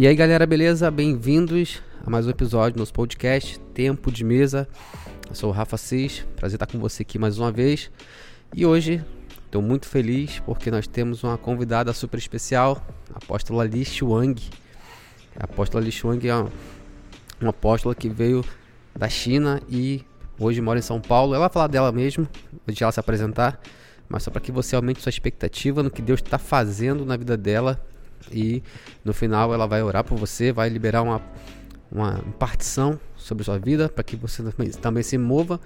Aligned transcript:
E 0.00 0.06
aí 0.06 0.14
galera, 0.14 0.46
beleza? 0.46 0.90
Bem-vindos 0.90 1.82
a 2.06 2.08
mais 2.08 2.26
um 2.26 2.30
episódio 2.30 2.76
do 2.76 2.78
nosso 2.78 2.92
podcast 2.94 3.60
Tempo 3.74 4.10
de 4.10 4.24
Mesa. 4.24 4.66
Eu 5.28 5.34
sou 5.34 5.50
o 5.50 5.52
Rafa 5.52 5.76
Cis, 5.76 6.26
prazer 6.36 6.56
estar 6.56 6.64
com 6.64 6.78
você 6.78 7.02
aqui 7.02 7.18
mais 7.18 7.38
uma 7.38 7.52
vez. 7.52 7.90
E 8.56 8.64
hoje 8.64 9.04
estou 9.44 9.60
muito 9.60 9.86
feliz 9.86 10.40
porque 10.46 10.70
nós 10.70 10.86
temos 10.86 11.22
uma 11.22 11.36
convidada 11.36 11.92
super 11.92 12.16
especial, 12.16 12.82
a 13.12 13.18
apóstola 13.18 13.62
Li 13.66 13.84
Shuang. 13.84 14.40
A 15.38 15.44
apóstola 15.44 15.84
Li 15.84 15.92
Shuang 15.92 16.26
é 16.26 16.34
uma, 16.34 16.50
uma 17.38 17.50
apóstola 17.50 17.94
que 17.94 18.08
veio 18.08 18.42
da 18.96 19.10
China 19.10 19.60
e 19.68 20.02
hoje 20.38 20.62
mora 20.62 20.78
em 20.78 20.82
São 20.82 20.98
Paulo. 20.98 21.34
Ela 21.34 21.46
vai 21.46 21.52
falar 21.52 21.66
dela 21.66 21.92
mesmo, 21.92 22.26
deixar 22.66 22.86
ela 22.86 22.92
se 22.92 23.00
apresentar, 23.00 23.60
mas 24.08 24.22
só 24.22 24.30
para 24.30 24.40
que 24.40 24.50
você 24.50 24.74
aumente 24.74 25.02
sua 25.02 25.10
expectativa 25.10 25.82
no 25.82 25.90
que 25.90 26.00
Deus 26.00 26.20
está 26.20 26.38
fazendo 26.38 27.04
na 27.04 27.18
vida 27.18 27.36
dela 27.36 27.78
e 28.30 28.62
no 29.04 29.12
final 29.12 29.52
ela 29.52 29.66
vai 29.66 29.82
orar 29.82 30.04
por 30.04 30.16
você, 30.18 30.52
vai 30.52 30.68
liberar 30.68 31.02
uma, 31.02 31.20
uma 31.90 32.20
impartição 32.26 32.98
sobre 33.16 33.44
sua 33.44 33.58
vida 33.58 33.88
para 33.88 34.04
que 34.04 34.16
você 34.16 34.42
também 34.80 35.02
se 35.02 35.18
mova 35.18 35.60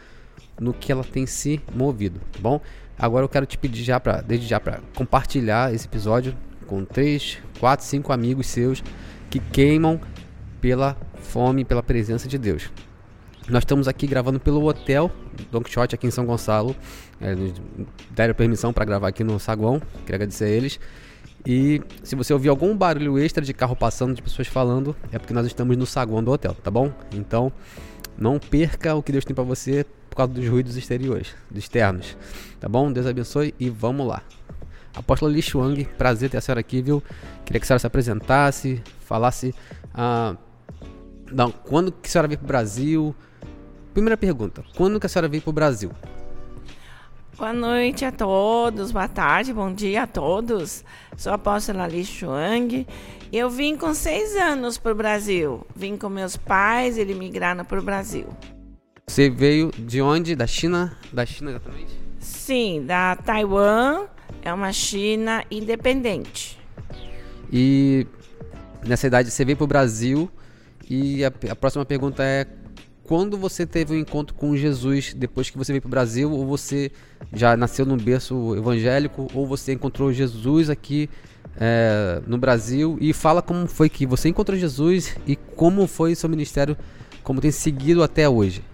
no 0.58 0.72
que 0.72 0.92
ela 0.92 1.04
tem 1.04 1.26
se 1.26 1.60
movido, 1.74 2.20
tá 2.32 2.38
bom? 2.40 2.60
Agora 2.98 3.24
eu 3.24 3.28
quero 3.28 3.46
te 3.46 3.58
pedir 3.58 3.82
já 3.82 3.98
para 3.98 4.20
desde 4.20 4.46
já 4.46 4.60
para 4.60 4.80
compartilhar 4.94 5.74
esse 5.74 5.86
episódio 5.86 6.36
com 6.66 6.84
três, 6.84 7.38
quatro, 7.58 7.84
cinco 7.84 8.12
amigos 8.12 8.46
seus 8.46 8.82
que 9.30 9.40
queimam 9.40 10.00
pela 10.60 10.96
fome, 11.16 11.64
pela 11.64 11.82
presença 11.82 12.28
de 12.28 12.38
Deus. 12.38 12.70
Nós 13.48 13.62
estamos 13.62 13.88
aqui 13.88 14.06
gravando 14.06 14.40
pelo 14.40 14.64
hotel 14.64 15.10
Don 15.50 15.60
Quixote 15.60 15.94
aqui 15.94 16.06
em 16.06 16.10
São 16.10 16.24
Gonçalo. 16.24 16.74
É, 17.20 17.34
deram 18.10 18.34
permissão 18.34 18.72
para 18.72 18.84
gravar 18.84 19.08
aqui 19.08 19.22
no 19.22 19.38
saguão. 19.38 19.80
Queria 20.00 20.16
agradecer 20.16 20.44
a 20.44 20.48
eles. 20.48 20.80
E 21.46 21.82
se 22.02 22.16
você 22.16 22.32
ouvir 22.32 22.48
algum 22.48 22.76
barulho 22.76 23.18
extra 23.18 23.44
de 23.44 23.52
carro 23.52 23.76
passando, 23.76 24.14
de 24.14 24.22
pessoas 24.22 24.48
falando, 24.48 24.96
é 25.12 25.18
porque 25.18 25.34
nós 25.34 25.46
estamos 25.46 25.76
no 25.76 25.84
saguão 25.84 26.24
do 26.24 26.30
hotel, 26.30 26.54
tá 26.54 26.70
bom? 26.70 26.92
Então, 27.12 27.52
não 28.16 28.38
perca 28.38 28.94
o 28.94 29.02
que 29.02 29.12
Deus 29.12 29.24
tem 29.24 29.34
para 29.34 29.44
você 29.44 29.84
por 30.08 30.16
causa 30.16 30.32
dos 30.32 30.48
ruídos 30.48 30.76
exteriores, 30.76 31.34
dos 31.50 31.64
externos, 31.64 32.16
tá 32.58 32.68
bom? 32.68 32.90
Deus 32.90 33.06
abençoe 33.06 33.54
e 33.58 33.68
vamos 33.68 34.06
lá. 34.06 34.22
Apóstola 34.94 35.30
Li 35.30 35.42
Shuang, 35.42 35.84
prazer 35.98 36.30
ter 36.30 36.38
a 36.38 36.40
senhora 36.40 36.60
aqui, 36.60 36.80
viu? 36.80 37.02
Queria 37.44 37.60
que 37.60 37.64
a 37.64 37.66
senhora 37.66 37.80
se 37.80 37.86
apresentasse, 37.86 38.80
falasse 39.00 39.52
ah, 39.92 40.36
não, 41.30 41.50
quando 41.50 41.90
que 41.90 42.08
a 42.08 42.10
senhora 42.10 42.28
veio 42.28 42.38
para 42.38 42.44
o 42.44 42.48
Brasil. 42.48 43.14
Primeira 43.92 44.16
pergunta, 44.16 44.64
quando 44.76 44.98
que 44.98 45.06
a 45.06 45.08
senhora 45.08 45.28
veio 45.28 45.42
para 45.42 45.50
o 45.50 45.52
Brasil? 45.52 45.90
Boa 47.36 47.52
noite 47.52 48.04
a 48.04 48.12
todos, 48.12 48.92
boa 48.92 49.08
tarde, 49.08 49.52
bom 49.52 49.72
dia 49.72 50.04
a 50.04 50.06
todos. 50.06 50.84
Sou 51.16 51.32
a 51.32 51.34
apóstola 51.34 51.88
Li 51.88 52.04
Chuang. 52.04 52.86
Eu 53.32 53.50
vim 53.50 53.76
com 53.76 53.92
seis 53.92 54.36
anos 54.36 54.78
para 54.78 54.92
o 54.92 54.94
Brasil. 54.94 55.66
Vim 55.74 55.96
com 55.96 56.08
meus 56.08 56.36
pais, 56.36 56.96
eles 56.96 57.16
migraram 57.16 57.64
para 57.64 57.80
o 57.80 57.82
Brasil. 57.82 58.28
Você 59.08 59.28
veio 59.28 59.72
de 59.76 60.00
onde? 60.00 60.36
Da 60.36 60.46
China? 60.46 60.96
Da 61.12 61.26
China 61.26 61.50
exatamente? 61.50 61.98
Sim, 62.20 62.84
da 62.86 63.16
Taiwan. 63.16 64.06
É 64.40 64.54
uma 64.54 64.72
China 64.72 65.44
independente. 65.50 66.56
E 67.52 68.06
nessa 68.86 69.08
idade 69.08 69.32
você 69.32 69.44
veio 69.44 69.56
para 69.56 69.64
o 69.64 69.68
Brasil. 69.68 70.30
E 70.88 71.24
a, 71.24 71.32
a 71.50 71.56
próxima 71.56 71.84
pergunta 71.84 72.22
é 72.22 72.46
quando 73.04 73.36
você 73.36 73.66
teve 73.66 73.94
um 73.94 73.98
encontro 73.98 74.34
com 74.34 74.56
Jesus 74.56 75.12
depois 75.14 75.50
que 75.50 75.58
você 75.58 75.72
veio 75.72 75.82
para 75.82 75.88
o 75.88 75.90
Brasil, 75.90 76.32
ou 76.32 76.46
você 76.46 76.90
já 77.32 77.56
nasceu 77.56 77.84
num 77.84 77.98
berço 77.98 78.56
evangélico, 78.56 79.28
ou 79.34 79.46
você 79.46 79.74
encontrou 79.74 80.12
Jesus 80.12 80.70
aqui 80.70 81.08
é, 81.60 82.22
no 82.26 82.38
Brasil, 82.38 82.96
e 83.00 83.12
fala 83.12 83.42
como 83.42 83.66
foi 83.66 83.90
que 83.90 84.06
você 84.06 84.30
encontrou 84.30 84.58
Jesus 84.58 85.16
e 85.26 85.36
como 85.36 85.86
foi 85.86 86.14
seu 86.14 86.28
ministério, 86.30 86.76
como 87.22 87.40
tem 87.40 87.50
seguido 87.50 88.02
até 88.02 88.26
hoje. 88.26 88.64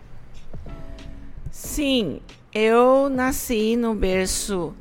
Sim, 1.50 2.20
eu 2.54 3.08
nasci 3.08 3.74
no 3.76 3.94
berço 3.94 4.72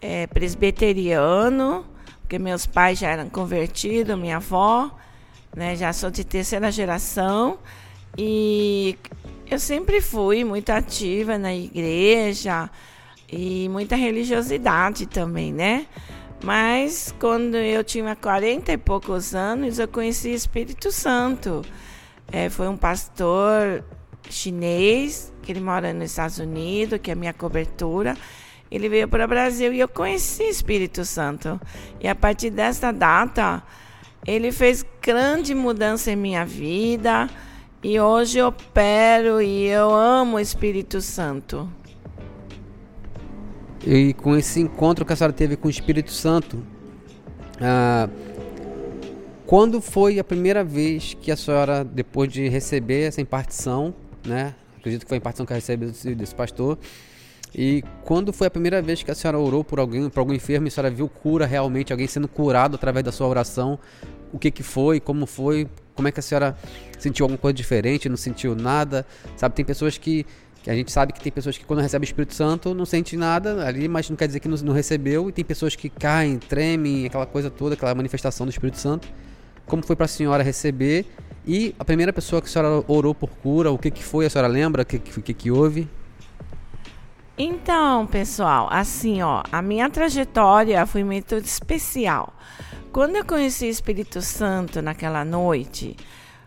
é, 0.00 0.28
presbiteriano, 0.28 1.84
porque 2.20 2.38
meus 2.38 2.66
pais 2.66 3.00
já 3.00 3.10
eram 3.10 3.28
convertidos, 3.28 4.16
minha 4.16 4.36
avó, 4.36 4.96
né, 5.54 5.74
já 5.74 5.92
sou 5.92 6.10
de 6.10 6.22
terceira 6.22 6.70
geração. 6.70 7.58
E 8.18 8.98
eu 9.50 9.58
sempre 9.58 10.00
fui 10.00 10.44
muito 10.44 10.70
ativa 10.70 11.38
na 11.38 11.54
igreja 11.54 12.70
e 13.30 13.68
muita 13.68 13.96
religiosidade 13.96 15.06
também, 15.06 15.52
né? 15.52 15.86
Mas 16.42 17.14
quando 17.18 17.56
eu 17.56 17.82
tinha 17.82 18.14
40 18.14 18.72
e 18.72 18.76
poucos 18.76 19.34
anos, 19.34 19.78
eu 19.78 19.88
conheci 19.88 20.32
Espírito 20.32 20.92
Santo. 20.92 21.62
É, 22.30 22.48
foi 22.48 22.68
um 22.68 22.76
pastor 22.76 23.84
chinês, 24.28 25.32
que 25.42 25.52
ele 25.52 25.60
mora 25.60 25.92
nos 25.92 26.10
Estados 26.10 26.38
Unidos, 26.38 26.98
que 27.02 27.10
é 27.10 27.14
a 27.14 27.16
minha 27.16 27.32
cobertura. 27.32 28.16
Ele 28.70 28.88
veio 28.88 29.08
para 29.08 29.24
o 29.24 29.28
Brasil 29.28 29.72
e 29.72 29.80
eu 29.80 29.88
conheci 29.88 30.42
Espírito 30.44 31.04
Santo. 31.04 31.60
E 32.00 32.08
a 32.08 32.14
partir 32.14 32.50
dessa 32.50 32.92
data, 32.92 33.62
ele 34.26 34.50
fez 34.50 34.84
grande 35.00 35.54
mudança 35.54 36.10
em 36.10 36.16
minha 36.16 36.44
vida. 36.44 37.30
E 37.88 38.00
hoje 38.00 38.38
eu 38.38 38.48
opero 38.48 39.40
e 39.40 39.66
eu 39.66 39.94
amo 39.94 40.38
o 40.38 40.40
Espírito 40.40 41.00
Santo. 41.00 41.70
E 43.86 44.12
com 44.14 44.36
esse 44.36 44.58
encontro 44.58 45.04
que 45.04 45.12
a 45.12 45.16
senhora 45.16 45.32
teve 45.32 45.54
com 45.54 45.68
o 45.68 45.70
Espírito 45.70 46.10
Santo, 46.10 46.60
ah, 47.60 48.08
quando 49.46 49.80
foi 49.80 50.18
a 50.18 50.24
primeira 50.24 50.64
vez 50.64 51.14
que 51.14 51.30
a 51.30 51.36
senhora, 51.36 51.84
depois 51.84 52.28
de 52.32 52.48
receber 52.48 53.02
essa 53.02 53.20
impartição, 53.20 53.94
né? 54.26 54.56
Acredito 54.78 55.02
que 55.02 55.08
foi 55.08 55.18
a 55.18 55.20
impartição 55.20 55.46
que 55.46 55.52
ela 55.52 55.60
recebeu 55.60 55.92
desse, 56.16 56.34
pastor. 56.34 56.76
E 57.54 57.84
quando 58.02 58.32
foi 58.32 58.48
a 58.48 58.50
primeira 58.50 58.82
vez 58.82 59.04
que 59.04 59.12
a 59.12 59.14
senhora 59.14 59.38
orou 59.38 59.62
por 59.62 59.78
alguém, 59.78 60.10
por 60.10 60.18
algum 60.18 60.32
enfermo, 60.32 60.66
e 60.66 60.70
a 60.70 60.70
senhora 60.72 60.90
viu 60.92 61.08
cura 61.08 61.46
realmente, 61.46 61.92
alguém 61.92 62.08
sendo 62.08 62.26
curado 62.26 62.74
através 62.74 63.04
da 63.04 63.12
sua 63.12 63.28
oração? 63.28 63.78
O 64.32 64.40
que 64.40 64.50
que 64.50 64.64
foi? 64.64 64.98
Como 64.98 65.24
foi? 65.24 65.68
Como 65.96 66.06
é 66.06 66.12
que 66.12 66.20
a 66.20 66.22
senhora 66.22 66.56
sentiu 66.98 67.24
alguma 67.24 67.38
coisa 67.38 67.54
diferente? 67.54 68.08
Não 68.08 68.16
sentiu 68.16 68.54
nada? 68.54 69.04
Sabe, 69.36 69.54
tem 69.54 69.64
pessoas 69.64 69.98
que, 69.98 70.26
a 70.66 70.74
gente 70.74 70.92
sabe 70.92 71.12
que 71.12 71.20
tem 71.20 71.32
pessoas 71.32 71.56
que 71.56 71.64
quando 71.64 71.80
recebem 71.80 72.04
o 72.04 72.08
Espírito 72.08 72.34
Santo 72.34 72.74
não 72.74 72.84
sente 72.84 73.16
nada 73.16 73.66
ali, 73.66 73.88
mas 73.88 74.10
não 74.10 74.16
quer 74.16 74.26
dizer 74.26 74.40
que 74.40 74.48
não, 74.48 74.56
não 74.58 74.72
recebeu. 74.72 75.28
E 75.28 75.32
tem 75.32 75.44
pessoas 75.44 75.74
que 75.74 75.88
caem, 75.88 76.38
tremem, 76.38 77.06
aquela 77.06 77.26
coisa 77.26 77.50
toda, 77.50 77.74
aquela 77.74 77.94
manifestação 77.94 78.46
do 78.46 78.50
Espírito 78.50 78.78
Santo. 78.78 79.08
Como 79.64 79.82
foi 79.84 79.96
para 79.96 80.04
a 80.04 80.08
senhora 80.08 80.42
receber? 80.42 81.06
E 81.46 81.74
a 81.78 81.84
primeira 81.84 82.12
pessoa 82.12 82.42
que 82.42 82.48
a 82.48 82.50
senhora 82.50 82.84
orou 82.88 83.14
por 83.14 83.30
cura, 83.30 83.70
o 83.70 83.78
que, 83.78 83.90
que 83.90 84.02
foi? 84.02 84.26
A 84.26 84.30
senhora 84.30 84.48
lembra? 84.48 84.82
O 84.82 84.86
que, 84.86 84.98
que, 84.98 85.32
que 85.32 85.50
houve? 85.50 85.88
Então, 87.38 88.06
pessoal, 88.06 88.66
assim, 88.70 89.20
ó, 89.22 89.42
a 89.52 89.60
minha 89.60 89.90
trajetória 89.90 90.84
foi 90.86 91.04
muito 91.04 91.36
especial. 91.36 92.32
Quando 92.96 93.16
eu 93.16 93.26
conheci 93.26 93.66
o 93.66 93.68
Espírito 93.68 94.22
Santo 94.22 94.80
naquela 94.80 95.22
noite, 95.22 95.94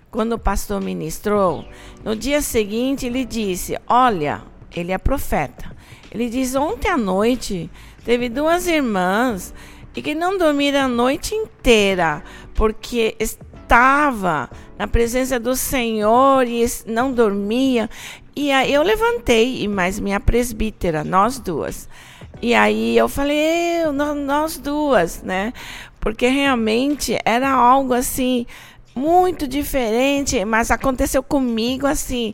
quando 0.10 0.34
o 0.34 0.40
pastor 0.40 0.82
ministrou, 0.82 1.64
no 2.04 2.16
dia 2.16 2.42
seguinte 2.42 3.06
ele 3.06 3.24
disse: 3.24 3.78
Olha, 3.88 4.42
ele 4.76 4.92
é 4.92 4.98
profeta. 4.98 5.72
Ele 6.10 6.28
diz: 6.28 6.56
Ontem 6.56 6.90
à 6.90 6.98
noite 6.98 7.70
teve 8.04 8.30
duas 8.30 8.66
irmãs 8.66 9.54
e 9.96 10.02
que 10.02 10.16
não 10.16 10.40
dormiram 10.40 10.80
a 10.80 10.88
noite 10.88 11.36
inteira 11.36 12.24
porque 12.56 13.16
estava 13.20 14.50
na 14.76 14.88
presença 14.88 15.40
do 15.40 15.56
Senhor 15.56 16.48
e 16.48 16.66
não 16.88 17.14
dormia. 17.14 17.88
E 18.36 18.52
aí 18.52 18.74
eu 18.74 18.82
levantei, 18.82 19.62
e 19.62 19.68
mais 19.68 20.00
minha 20.00 20.20
presbítera, 20.20 21.04
nós 21.04 21.38
duas. 21.38 21.88
E 22.42 22.56
aí 22.56 22.98
eu 22.98 23.10
falei, 23.10 23.84
nós 24.26 24.58
duas, 24.58 25.22
né? 25.22 25.52
Porque 26.00 26.30
realmente 26.30 27.20
era 27.26 27.52
algo 27.52 27.94
assim 27.94 28.46
muito 28.96 29.48
diferente, 29.48 30.44
mas 30.44 30.72
aconteceu 30.72 31.24
comigo 31.24 31.88
assim, 31.88 32.34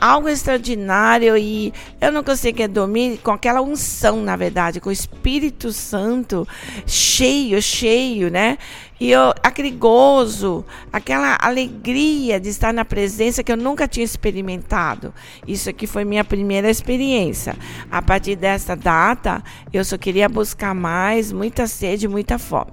algo 0.00 0.28
extraordinário 0.28 1.36
e 1.36 1.72
eu 2.00 2.12
não 2.12 2.22
conseguia 2.22 2.68
dormir 2.68 3.18
com 3.22 3.30
aquela 3.30 3.62
unção, 3.62 4.22
na 4.22 4.36
verdade, 4.36 4.80
com 4.80 4.88
o 4.88 4.92
Espírito 4.92 5.72
Santo 5.72 6.46
cheio, 6.86 7.60
cheio, 7.62 8.30
né? 8.30 8.58
E 9.00 9.10
eu, 9.10 9.34
aquele 9.42 9.70
gozo, 9.72 10.64
aquela 10.92 11.36
alegria 11.40 12.38
de 12.38 12.48
estar 12.48 12.72
na 12.72 12.84
presença 12.84 13.42
que 13.42 13.50
eu 13.50 13.56
nunca 13.56 13.88
tinha 13.88 14.04
experimentado. 14.04 15.12
Isso 15.44 15.68
aqui 15.68 15.88
foi 15.88 16.04
minha 16.04 16.22
primeira 16.22 16.70
experiência. 16.70 17.56
A 17.90 18.00
partir 18.00 18.36
dessa 18.36 18.76
data, 18.76 19.42
eu 19.72 19.84
só 19.84 19.98
queria 19.98 20.28
buscar 20.28 20.72
mais, 20.72 21.32
muita 21.32 21.66
sede, 21.66 22.06
muita 22.06 22.38
fome. 22.38 22.70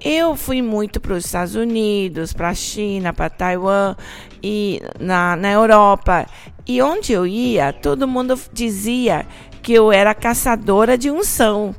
Eu 0.00 0.36
fui 0.36 0.62
muito 0.62 1.00
para 1.00 1.14
os 1.14 1.24
Estados 1.24 1.56
Unidos, 1.56 2.32
para 2.32 2.50
a 2.50 2.54
China, 2.54 3.12
para 3.12 3.28
Taiwan 3.28 3.96
e 4.42 4.80
na, 5.00 5.34
na 5.34 5.50
Europa. 5.50 6.26
E 6.66 6.80
onde 6.80 7.12
eu 7.12 7.26
ia, 7.26 7.72
todo 7.72 8.06
mundo 8.06 8.38
dizia 8.52 9.26
que 9.62 9.72
eu 9.72 9.90
era 9.90 10.14
caçadora 10.14 10.96
de 10.96 11.10
unção. 11.10 11.74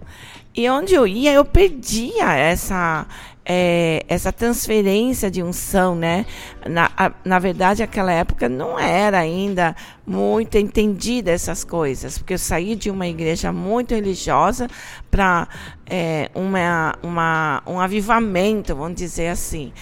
E 0.54 0.70
onde 0.70 0.94
eu 0.94 1.08
ia, 1.08 1.32
eu 1.32 1.46
perdia 1.46 2.34
essa 2.34 3.08
é, 3.52 4.06
essa 4.08 4.32
transferência 4.32 5.32
de 5.32 5.42
unção, 5.42 5.96
né? 5.96 6.28
Na, 6.68 6.92
a, 6.96 7.12
na 7.26 7.40
verdade, 7.40 7.82
aquela 7.82 8.12
época 8.12 8.48
não 8.48 8.78
era 8.78 9.18
ainda 9.18 9.76
muito 10.06 10.56
entendida 10.56 11.32
essas 11.32 11.64
coisas, 11.64 12.20
porque 12.20 12.36
eu 12.36 12.38
saí 12.38 12.76
de 12.76 12.92
uma 12.92 13.08
igreja 13.08 13.52
muito 13.52 13.96
religiosa 13.96 14.68
para 15.10 15.48
é, 15.88 16.30
uma, 16.36 16.94
uma, 17.02 17.64
um 17.66 17.80
avivamento, 17.80 18.76
vamos 18.76 19.00
dizer 19.00 19.30
assim. 19.30 19.74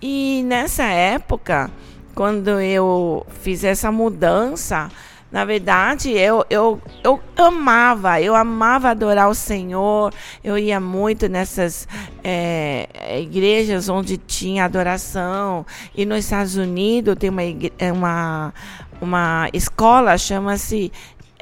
E 0.00 0.42
nessa 0.44 0.82
época, 0.82 1.70
quando 2.16 2.60
eu 2.60 3.24
fiz 3.40 3.62
essa 3.62 3.92
mudança, 3.92 4.90
na 5.32 5.46
verdade, 5.46 6.10
eu, 6.10 6.44
eu, 6.50 6.78
eu 7.02 7.18
amava, 7.38 8.20
eu 8.20 8.36
amava 8.36 8.90
adorar 8.90 9.30
o 9.30 9.34
Senhor. 9.34 10.12
Eu 10.44 10.58
ia 10.58 10.78
muito 10.78 11.26
nessas 11.26 11.88
é, 12.22 13.18
igrejas 13.18 13.88
onde 13.88 14.18
tinha 14.18 14.66
adoração. 14.66 15.64
E 15.94 16.04
nos 16.04 16.18
Estados 16.18 16.56
Unidos 16.56 17.16
tem 17.18 17.30
uma, 17.30 17.42
é, 17.42 17.90
uma, 17.90 18.52
uma 19.00 19.48
escola, 19.54 20.18
chama-se 20.18 20.92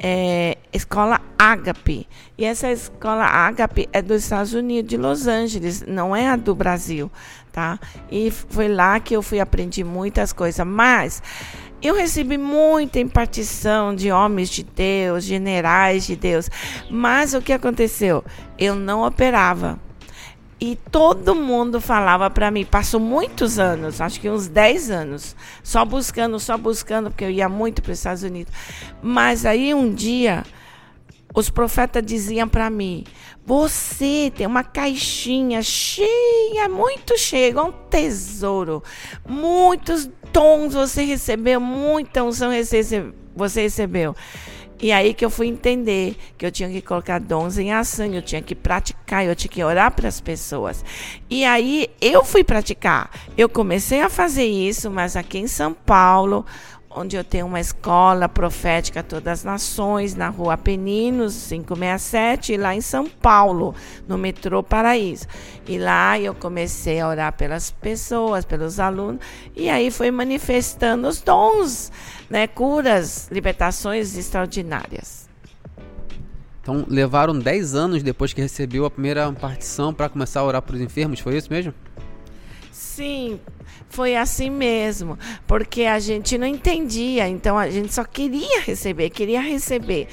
é, 0.01 0.57
Escola 0.71 1.19
Ágape. 1.37 2.07
E 2.37 2.45
essa 2.45 2.71
escola 2.71 3.25
Ágape 3.25 3.89
é 3.91 4.01
dos 4.01 4.23
Estados 4.23 4.53
Unidos, 4.53 4.89
de 4.89 4.95
Los 4.95 5.27
Angeles, 5.27 5.83
não 5.85 6.15
é 6.15 6.29
a 6.29 6.37
do 6.37 6.55
Brasil, 6.55 7.11
tá? 7.51 7.77
E 8.09 8.31
foi 8.31 8.69
lá 8.69 9.01
que 9.01 9.13
eu 9.13 9.21
fui 9.21 9.41
aprender 9.41 9.83
muitas 9.83 10.31
coisas. 10.31 10.65
Mas 10.65 11.21
eu 11.81 11.95
recebi 11.95 12.37
muita 12.37 12.99
impartição 12.99 13.95
de 13.95 14.11
homens 14.11 14.49
de 14.49 14.63
Deus, 14.63 15.23
generais 15.23 16.05
de 16.05 16.15
Deus, 16.15 16.49
mas 16.89 17.33
o 17.33 17.41
que 17.41 17.53
aconteceu? 17.53 18.23
Eu 18.57 18.75
não 18.75 19.05
operava. 19.05 19.79
E 20.63 20.75
todo 20.91 21.33
mundo 21.33 21.81
falava 21.81 22.29
para 22.29 22.51
mim, 22.51 22.63
passou 22.63 22.99
muitos 22.99 23.57
anos, 23.57 23.99
acho 23.99 24.21
que 24.21 24.29
uns 24.29 24.47
10 24.47 24.91
anos, 24.91 25.35
só 25.63 25.83
buscando, 25.83 26.39
só 26.39 26.55
buscando, 26.55 27.09
porque 27.09 27.23
eu 27.23 27.31
ia 27.31 27.49
muito 27.49 27.81
para 27.81 27.91
os 27.91 27.97
Estados 27.97 28.21
Unidos. 28.21 28.53
Mas 29.01 29.43
aí 29.43 29.73
um 29.73 29.91
dia, 29.91 30.43
os 31.33 31.49
profetas 31.49 32.05
diziam 32.05 32.47
para 32.47 32.69
mim: 32.69 33.05
você 33.43 34.31
tem 34.35 34.45
uma 34.45 34.63
caixinha 34.63 35.63
cheia, 35.63 36.69
muito 36.69 37.17
cheia, 37.17 37.59
um 37.59 37.71
tesouro. 37.71 38.83
Muitos 39.27 40.07
dons 40.31 40.73
você 40.73 41.03
recebeu, 41.03 41.59
muita 41.59 42.23
unção 42.23 42.51
você 43.35 43.61
recebeu. 43.61 44.15
E 44.81 44.91
aí 44.91 45.13
que 45.13 45.23
eu 45.23 45.29
fui 45.29 45.47
entender 45.47 46.15
que 46.35 46.43
eu 46.43 46.51
tinha 46.51 46.67
que 46.67 46.81
colocar 46.81 47.19
dons 47.19 47.59
em 47.59 47.71
ação, 47.71 48.07
eu 48.07 48.21
tinha 48.21 48.41
que 48.41 48.55
praticar, 48.55 49.23
eu 49.23 49.35
tinha 49.35 49.51
que 49.51 49.63
orar 49.63 49.91
para 49.91 50.07
as 50.07 50.19
pessoas. 50.19 50.83
E 51.29 51.45
aí 51.45 51.87
eu 52.01 52.25
fui 52.25 52.43
praticar. 52.43 53.11
Eu 53.37 53.47
comecei 53.47 54.01
a 54.01 54.09
fazer 54.09 54.45
isso, 54.45 54.89
mas 54.89 55.15
aqui 55.15 55.37
em 55.37 55.47
São 55.47 55.71
Paulo, 55.71 56.43
onde 56.95 57.15
eu 57.15 57.23
tenho 57.23 57.45
uma 57.45 57.59
escola 57.59 58.27
profética 58.27 59.01
todas 59.03 59.39
as 59.39 59.43
nações, 59.43 60.15
na 60.15 60.29
rua 60.29 60.57
Peninos, 60.57 61.47
567, 61.47 62.53
e 62.53 62.57
lá 62.57 62.75
em 62.75 62.81
São 62.81 63.07
Paulo, 63.07 63.73
no 64.07 64.17
metrô 64.17 64.61
Paraíso. 64.61 65.25
E 65.67 65.77
lá 65.77 66.19
eu 66.19 66.33
comecei 66.33 66.99
a 66.99 67.07
orar 67.07 67.33
pelas 67.33 67.71
pessoas, 67.71 68.45
pelos 68.45 68.79
alunos, 68.79 69.21
e 69.55 69.69
aí 69.69 69.89
foi 69.89 70.11
manifestando 70.11 71.07
os 71.07 71.21
dons, 71.21 71.91
né, 72.29 72.47
curas, 72.47 73.27
libertações 73.31 74.17
extraordinárias. 74.17 75.29
Então, 76.61 76.85
levaram 76.87 77.37
10 77.37 77.73
anos 77.73 78.03
depois 78.03 78.33
que 78.33 78.41
recebeu 78.41 78.85
a 78.85 78.91
primeira 78.91 79.31
partição 79.33 79.93
para 79.93 80.07
começar 80.07 80.41
a 80.41 80.43
orar 80.43 80.61
para 80.61 80.75
os 80.75 80.81
enfermos, 80.81 81.19
foi 81.19 81.35
isso 81.35 81.51
mesmo? 81.51 81.73
Sim, 82.93 83.39
foi 83.87 84.17
assim 84.17 84.49
mesmo, 84.49 85.17
porque 85.47 85.83
a 85.83 85.97
gente 85.97 86.37
não 86.37 86.45
entendia, 86.45 87.25
então 87.25 87.57
a 87.57 87.69
gente 87.69 87.93
só 87.93 88.03
queria 88.03 88.59
receber, 88.59 89.09
queria 89.09 89.39
receber. 89.39 90.09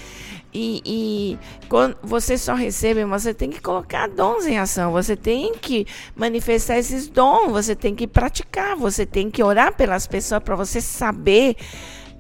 E, 0.55 0.81
e, 0.87 1.39
quando 1.69 1.97
você 2.01 2.39
só 2.39 2.55
recebe, 2.55 3.05
você 3.05 3.35
tem 3.35 3.51
que 3.51 3.61
colocar 3.61 4.09
dons 4.09 4.47
em 4.47 4.59
ação, 4.59 4.93
você 4.93 5.17
tem 5.17 5.55
que 5.55 5.89
manifestar 6.15 6.79
esses 6.79 7.09
dons, 7.09 7.51
você 7.51 7.75
tem 7.75 7.97
que 7.97 8.07
praticar, 8.07 8.77
você 8.77 9.05
tem 9.05 9.29
que 9.29 9.43
orar 9.43 9.75
pelas 9.75 10.07
pessoas 10.07 10.41
para 10.41 10.55
você 10.55 10.81
saber, 10.81 11.57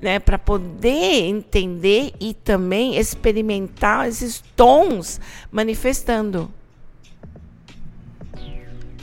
né, 0.02 0.18
para 0.18 0.40
poder 0.40 1.24
entender 1.24 2.12
e 2.18 2.34
também 2.34 2.98
experimentar 2.98 4.08
esses 4.08 4.42
dons 4.56 5.20
manifestando. 5.52 6.52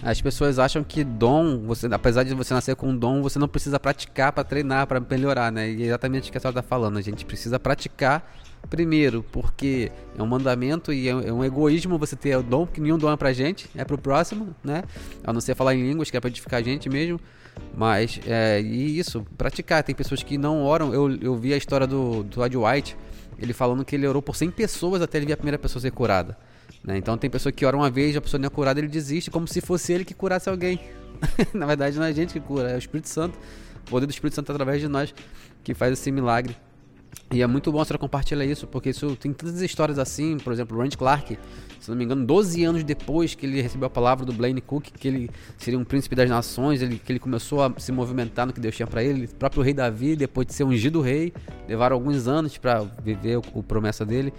As 0.06 0.22
pessoas 0.22 0.60
acham 0.60 0.84
que 0.84 1.04
dom, 1.04 1.66
você, 1.66 1.88
apesar 1.88 2.22
de 2.22 2.36
você 2.36 2.54
nascer 2.54 2.76
com 2.76 2.90
um 2.90 2.96
dom, 2.96 3.24
você 3.24 3.40
não 3.40 3.48
precisa 3.48 3.80
praticar 3.80 4.32
para 4.32 4.44
treinar, 4.44 4.86
para 4.86 5.00
melhorar, 5.00 5.52
né? 5.52 5.68
E 5.68 5.82
é 5.82 5.88
exatamente 5.88 6.30
o 6.30 6.32
que 6.32 6.38
a 6.38 6.42
senhora 6.42 6.60
está 6.60 6.70
falando. 6.70 7.00
A 7.00 7.02
gente 7.02 7.26
precisa 7.26 7.60
praticar 7.60 8.32
primeiro, 8.70 9.26
porque 9.32 9.92
é 10.16 10.22
um 10.22 10.28
mandamento 10.28 10.94
e 10.94 11.10
é, 11.10 11.12
é 11.12 11.34
um 11.34 11.44
egoísmo 11.44 11.98
você 11.98 12.16
ter 12.16 12.38
o 12.38 12.44
dom, 12.44 12.68
que 12.68 12.80
nenhum 12.80 13.00
dom 13.00 13.12
é 13.12 13.18
pra 13.18 13.34
gente, 13.34 13.68
é 13.76 13.84
pro 13.84 13.98
próximo, 13.98 14.56
né? 14.64 14.84
A 15.24 15.34
não 15.34 15.42
ser 15.42 15.56
falar 15.56 15.74
em 15.74 15.82
línguas, 15.82 16.12
que 16.12 16.18
é 16.18 16.20
pra 16.20 16.30
edificar 16.30 16.60
a 16.60 16.64
gente 16.64 16.88
mesmo. 16.88 17.20
Mas, 17.76 18.20
é, 18.28 18.62
e 18.62 19.00
isso, 19.00 19.26
praticar. 19.36 19.82
Tem 19.82 19.96
pessoas 19.96 20.22
que 20.22 20.38
não 20.38 20.62
oram. 20.62 20.94
Eu, 20.94 21.16
eu 21.16 21.36
vi 21.36 21.52
a 21.52 21.58
história 21.58 21.88
do, 21.88 22.22
do 22.22 22.64
White, 22.64 22.96
ele 23.40 23.54
falando 23.54 23.84
que 23.84 23.96
ele 23.96 24.06
orou 24.06 24.22
por 24.22 24.36
100 24.36 24.52
pessoas 24.52 25.02
até 25.02 25.18
ele 25.18 25.26
ver 25.26 25.34
a 25.34 25.38
primeira 25.38 25.58
pessoa 25.58 25.82
ser 25.82 25.90
curada. 25.90 26.38
Né? 26.86 26.98
Então 26.98 27.18
tem 27.18 27.30
pessoa 27.30 27.52
que 27.52 27.66
ora 27.66 27.76
uma 27.76 27.90
vez, 27.90 28.16
a 28.16 28.22
pessoa 28.22 28.40
não 28.40 28.48
é 28.48 28.50
curada, 28.50 28.80
ele 28.80 28.88
desiste, 28.88 29.32
como 29.32 29.48
se 29.48 29.60
fosse 29.60 29.92
ele 29.92 30.06
que 30.06 30.14
curasse 30.14 30.50
alguém. 30.50 30.80
Na 31.54 31.66
verdade, 31.66 31.98
não 31.98 32.06
é 32.06 32.10
a 32.10 32.14
gente 32.14 32.34
que 32.34 32.40
cura, 32.40 32.70
é 32.70 32.76
o 32.76 32.78
Espírito 32.78 33.10
Santo. 33.10 33.38
O 33.88 33.90
poder 33.90 34.06
do 34.06 34.12
Espírito 34.12 34.36
Santo 34.36 34.52
através 34.52 34.82
de 34.82 34.88
nós 34.88 35.14
que 35.64 35.74
faz 35.74 35.94
esse 35.94 36.12
milagre. 36.12 36.56
E 37.32 37.42
é 37.42 37.48
muito 37.48 37.72
bom 37.72 37.84
você 37.84 37.98
compartilhar 37.98 38.46
isso, 38.46 38.68
porque 38.68 38.90
isso 38.90 39.16
tem 39.16 39.34
tantas 39.34 39.60
histórias 39.62 39.98
assim, 39.98 40.38
por 40.38 40.54
exemplo, 40.54 40.78
Randy 40.78 40.96
Clark, 40.96 41.38
se 41.80 41.90
não 41.90 41.98
me 41.98 42.06
engano, 42.06 42.26
12 42.26 42.64
anos 42.64 42.84
depois 42.84 43.36
que 43.36 43.46
ele 43.46 43.62
recebeu 43.62 43.88
a 43.88 43.90
palavra 43.90 44.26
do 44.26 44.32
Blaine 44.32 44.62
Cook, 44.62 44.86
que 44.92 45.08
ele 45.08 45.30
seria 45.58 45.78
um 45.78 45.84
príncipe 45.84 46.16
das 46.16 46.30
nações, 46.30 46.82
ele, 46.82 46.98
que 46.98 47.12
ele 47.12 47.20
começou 47.20 47.64
a 47.64 47.74
se 47.78 47.92
movimentar 47.92 48.46
no 48.46 48.54
que 48.54 48.60
Deus 48.60 48.76
tinha 48.76 48.88
para 48.88 49.04
ele, 49.04 49.26
o 49.26 49.36
próprio 49.36 49.64
rei 49.64 49.74
Davi, 49.74 50.16
depois 50.16 50.48
de 50.48 50.54
ser 50.54 50.64
ungido 50.64 51.02
rei, 51.02 51.34
levaram 51.68 51.96
alguns 51.96 52.28
anos 52.28 52.58
para 52.58 52.84
viver 53.04 53.38
o, 53.38 53.44
o 53.56 53.64
promessa 53.64 54.06
dele. 54.06 54.32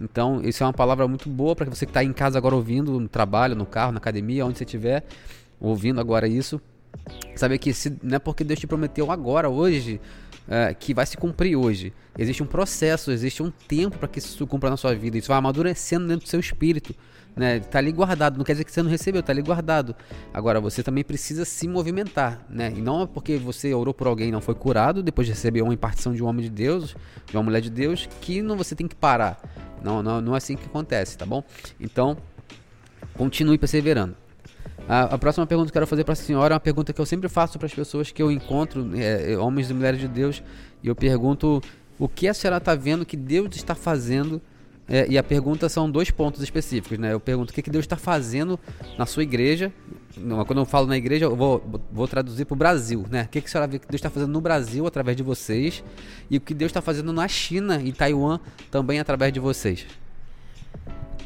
Então, 0.00 0.40
isso 0.42 0.62
é 0.62 0.66
uma 0.66 0.72
palavra 0.72 1.06
muito 1.06 1.28
boa 1.28 1.54
para 1.54 1.66
você 1.68 1.84
que 1.84 1.90
está 1.90 2.02
em 2.02 2.12
casa 2.12 2.38
agora 2.38 2.54
ouvindo, 2.54 2.98
no 2.98 3.08
trabalho, 3.08 3.54
no 3.54 3.66
carro, 3.66 3.92
na 3.92 3.98
academia, 3.98 4.46
onde 4.46 4.56
você 4.56 4.64
estiver, 4.64 5.04
ouvindo 5.60 6.00
agora 6.00 6.26
isso. 6.26 6.60
Saber 7.36 7.58
que 7.58 7.72
se, 7.72 7.96
não 8.02 8.16
é 8.16 8.18
porque 8.18 8.42
Deus 8.42 8.58
te 8.58 8.66
prometeu 8.66 9.10
agora, 9.10 9.48
hoje, 9.48 10.00
é, 10.48 10.74
que 10.74 10.92
vai 10.94 11.06
se 11.06 11.16
cumprir 11.16 11.56
hoje. 11.56 11.92
Existe 12.18 12.42
um 12.42 12.46
processo, 12.46 13.10
existe 13.10 13.42
um 13.42 13.50
tempo 13.50 13.98
para 13.98 14.08
que 14.08 14.18
isso 14.18 14.36
se 14.36 14.46
cumpra 14.46 14.68
na 14.68 14.76
sua 14.76 14.94
vida. 14.94 15.16
Isso 15.16 15.28
vai 15.28 15.38
amadurecendo 15.38 16.06
dentro 16.06 16.26
do 16.26 16.28
seu 16.28 16.40
espírito. 16.40 16.94
Né? 17.36 17.60
Tá 17.60 17.78
ali 17.78 17.92
guardado, 17.92 18.36
não 18.36 18.44
quer 18.44 18.52
dizer 18.52 18.64
que 18.64 18.72
você 18.72 18.82
não 18.82 18.90
recebeu, 18.90 19.22
tá 19.22 19.32
ali 19.32 19.42
guardado. 19.42 19.94
Agora 20.34 20.60
você 20.60 20.82
também 20.82 21.04
precisa 21.04 21.44
se 21.44 21.68
movimentar, 21.68 22.44
né? 22.50 22.72
E 22.76 22.80
não 22.80 23.02
é 23.02 23.06
porque 23.06 23.36
você 23.36 23.72
orou 23.72 23.94
por 23.94 24.06
alguém 24.06 24.28
e 24.28 24.32
não 24.32 24.40
foi 24.40 24.54
curado, 24.54 25.02
depois 25.02 25.26
de 25.26 25.32
receber 25.32 25.62
uma 25.62 25.72
impartição 25.72 26.12
de 26.12 26.22
um 26.22 26.26
homem 26.26 26.42
de 26.44 26.50
Deus, 26.50 26.96
de 27.26 27.36
uma 27.36 27.42
mulher 27.42 27.60
de 27.60 27.70
Deus, 27.70 28.08
que 28.20 28.42
não 28.42 28.56
você 28.56 28.74
tem 28.74 28.88
que 28.88 28.96
parar. 28.96 29.40
Não, 29.82 30.02
não, 30.02 30.20
não 30.20 30.34
é 30.34 30.38
assim 30.38 30.56
que 30.56 30.66
acontece, 30.66 31.16
tá 31.16 31.24
bom? 31.24 31.42
Então, 31.78 32.16
continue 33.14 33.56
perseverando. 33.56 34.16
A, 34.90 35.02
a, 35.02 35.18
próxima 35.18 35.46
pergunta 35.46 35.68
que 35.68 35.70
eu 35.70 35.74
quero 35.74 35.86
fazer 35.86 36.02
para 36.02 36.14
a 36.14 36.16
senhora 36.16 36.52
é 36.52 36.56
uma 36.56 36.60
pergunta 36.60 36.92
que 36.92 37.00
eu 37.00 37.06
sempre 37.06 37.28
faço 37.28 37.60
para 37.60 37.66
as 37.66 37.72
pessoas 37.72 38.10
que 38.10 38.20
eu 38.20 38.28
encontro, 38.28 38.90
é, 38.96 39.34
é, 39.34 39.38
homens 39.38 39.70
e 39.70 39.74
mulheres 39.74 40.00
de 40.00 40.08
Deus, 40.08 40.42
e 40.82 40.88
eu 40.88 40.96
pergunto 40.96 41.62
o 41.96 42.08
que 42.08 42.26
a 42.26 42.34
senhora 42.34 42.56
está 42.56 42.74
vendo 42.74 43.06
que 43.06 43.16
Deus 43.16 43.54
está 43.54 43.76
fazendo. 43.76 44.42
É, 44.88 45.06
e 45.08 45.16
a 45.16 45.22
pergunta 45.22 45.68
são 45.68 45.88
dois 45.88 46.10
pontos 46.10 46.42
específicos, 46.42 46.98
né? 46.98 47.12
Eu 47.12 47.20
pergunto 47.20 47.52
o 47.52 47.54
que, 47.54 47.62
que 47.62 47.70
Deus 47.70 47.84
está 47.84 47.96
fazendo 47.96 48.58
na 48.98 49.06
sua 49.06 49.22
igreja. 49.22 49.72
Quando 50.44 50.58
eu 50.58 50.64
falo 50.64 50.88
na 50.88 50.96
igreja, 50.96 51.26
eu 51.26 51.36
vou, 51.36 51.62
vou 51.92 52.08
traduzir 52.08 52.44
para 52.44 52.54
o 52.54 52.58
Brasil, 52.58 53.06
né? 53.08 53.22
O 53.22 53.28
que, 53.28 53.40
que 53.40 53.46
a 53.46 53.50
senhora 53.50 53.70
vê 53.70 53.78
que 53.78 53.86
Deus 53.86 54.00
está 54.00 54.10
fazendo 54.10 54.32
no 54.32 54.40
Brasil 54.40 54.84
através 54.88 55.16
de 55.16 55.22
vocês 55.22 55.84
e 56.28 56.38
o 56.38 56.40
que 56.40 56.52
Deus 56.52 56.70
está 56.70 56.82
fazendo 56.82 57.12
na 57.12 57.28
China 57.28 57.80
e 57.80 57.92
Taiwan 57.92 58.40
também 58.72 58.98
através 58.98 59.32
de 59.32 59.38
vocês? 59.38 59.86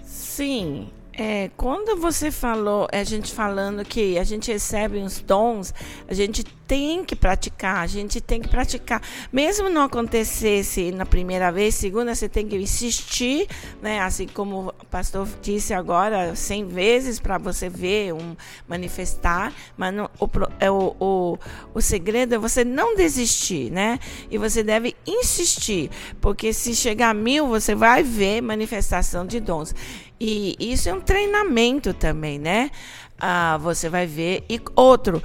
Sim, 0.03 0.91
é, 1.17 1.51
quando 1.57 2.01
você 2.01 2.31
falou, 2.31 2.89
a 2.93 3.05
gente 3.05 3.33
falando 3.33 3.85
que 3.85 4.19
a 4.19 4.25
gente 4.25 4.51
recebe 4.51 4.99
uns 4.99 5.21
dons, 5.21 5.73
a 6.09 6.15
gente 6.15 6.45
tem 6.75 7.05
que 7.05 7.15
praticar, 7.15 7.77
a 7.77 7.87
gente 7.87 8.21
tem 8.21 8.41
que 8.41 8.49
praticar. 8.49 9.01
Mesmo 9.33 9.69
não 9.69 9.83
acontecesse 9.83 10.91
na 10.91 11.07
primeira 11.07 11.53
vez, 11.53 11.77
segunda, 11.77 12.13
você 12.13 12.29
tem 12.29 12.49
que 12.49 12.57
insistir, 12.57 13.47
né? 13.81 14.01
Assim 14.01 14.27
como 14.27 14.73
o 14.81 14.87
pastor 14.87 15.29
disse 15.41 15.73
agora, 15.73 16.35
cem 16.35 16.67
vezes 16.67 17.21
para 17.21 17.39
você 17.39 17.69
ver, 17.69 18.13
um 18.13 18.35
manifestar. 18.67 19.53
Mas 19.77 19.95
não, 19.95 20.11
o, 20.19 20.29
é 20.59 20.69
o, 20.69 20.97
o, 20.99 21.39
o 21.73 21.81
segredo 21.81 22.35
é 22.35 22.39
você 22.39 22.65
não 22.65 22.97
desistir, 22.97 23.71
né? 23.71 24.01
E 24.29 24.37
você 24.37 24.65
deve 24.65 24.97
insistir, 25.07 25.91
porque 26.21 26.53
se 26.53 26.75
chegar 26.75 27.11
a 27.11 27.15
mil, 27.15 27.47
você 27.47 27.73
vai 27.77 28.03
ver 28.03 28.41
manifestação 28.41 29.25
de 29.25 29.39
dons. 29.39 29.73
E 30.19 30.57
isso 30.59 30.89
é 30.89 30.95
um 30.95 31.01
treinamento 31.01 31.93
também, 31.93 32.39
né? 32.39 32.71
Ah, 33.19 33.59
você 33.59 33.89
vai 33.89 34.07
ver. 34.07 34.45
E 34.49 34.61
outro, 34.75 35.23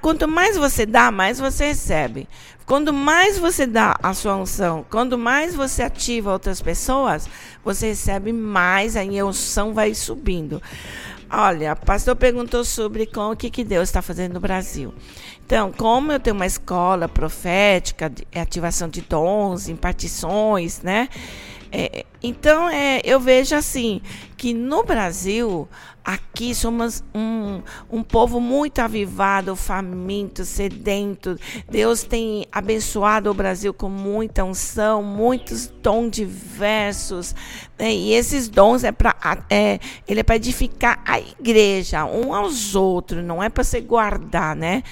quanto 0.00 0.28
mais 0.28 0.56
você 0.56 0.86
dá, 0.86 1.10
mais 1.10 1.38
você 1.38 1.66
recebe. 1.66 2.28
Quando 2.64 2.92
mais 2.92 3.38
você 3.38 3.66
dá 3.66 3.96
a 4.02 4.14
sua 4.14 4.36
unção, 4.36 4.86
quando 4.88 5.18
mais 5.18 5.54
você 5.54 5.82
ativa 5.82 6.32
outras 6.32 6.62
pessoas, 6.62 7.28
você 7.64 7.88
recebe 7.88 8.32
mais, 8.32 8.96
aí 8.96 9.18
a 9.18 9.26
unção 9.26 9.74
vai 9.74 9.94
subindo. 9.94 10.62
Olha, 11.28 11.72
o 11.72 11.86
pastor 11.86 12.14
perguntou 12.14 12.62
sobre 12.64 13.06
como, 13.06 13.32
o 13.32 13.36
que, 13.36 13.50
que 13.50 13.64
Deus 13.64 13.88
está 13.88 14.00
fazendo 14.02 14.34
no 14.34 14.40
Brasil. 14.40 14.94
Então, 15.44 15.72
como 15.72 16.12
eu 16.12 16.20
tenho 16.20 16.36
uma 16.36 16.46
escola 16.46 17.08
profética, 17.08 18.08
de 18.08 18.26
ativação 18.34 18.88
de 18.88 19.00
dons, 19.00 19.68
impartições, 19.68 20.82
né? 20.82 21.08
É, 21.72 22.04
então, 22.22 22.68
é, 22.68 23.00
eu 23.02 23.18
vejo 23.18 23.56
assim, 23.56 24.02
que 24.36 24.52
no 24.52 24.84
Brasil, 24.84 25.66
aqui 26.04 26.54
somos 26.54 27.02
um, 27.14 27.62
um 27.90 28.02
povo 28.02 28.40
muito 28.40 28.80
avivado, 28.80 29.56
faminto, 29.56 30.44
sedento. 30.44 31.38
Deus 31.70 32.02
tem 32.02 32.46
abençoado 32.52 33.30
o 33.30 33.34
Brasil 33.34 33.72
com 33.72 33.88
muita 33.88 34.44
unção, 34.44 35.02
muitos 35.02 35.66
dons 35.66 36.10
diversos. 36.10 37.34
Né? 37.78 37.94
E 37.94 38.12
esses 38.12 38.48
dons 38.48 38.84
é 38.84 38.92
para 38.92 39.16
é, 39.48 39.80
ele 40.06 40.20
é 40.20 40.22
para 40.22 40.36
edificar 40.36 41.02
a 41.06 41.18
igreja, 41.18 42.04
um 42.04 42.34
aos 42.34 42.74
outros, 42.74 43.24
não 43.24 43.42
é 43.42 43.48
para 43.48 43.64
se 43.64 43.80
guardar, 43.80 44.54
né? 44.54 44.82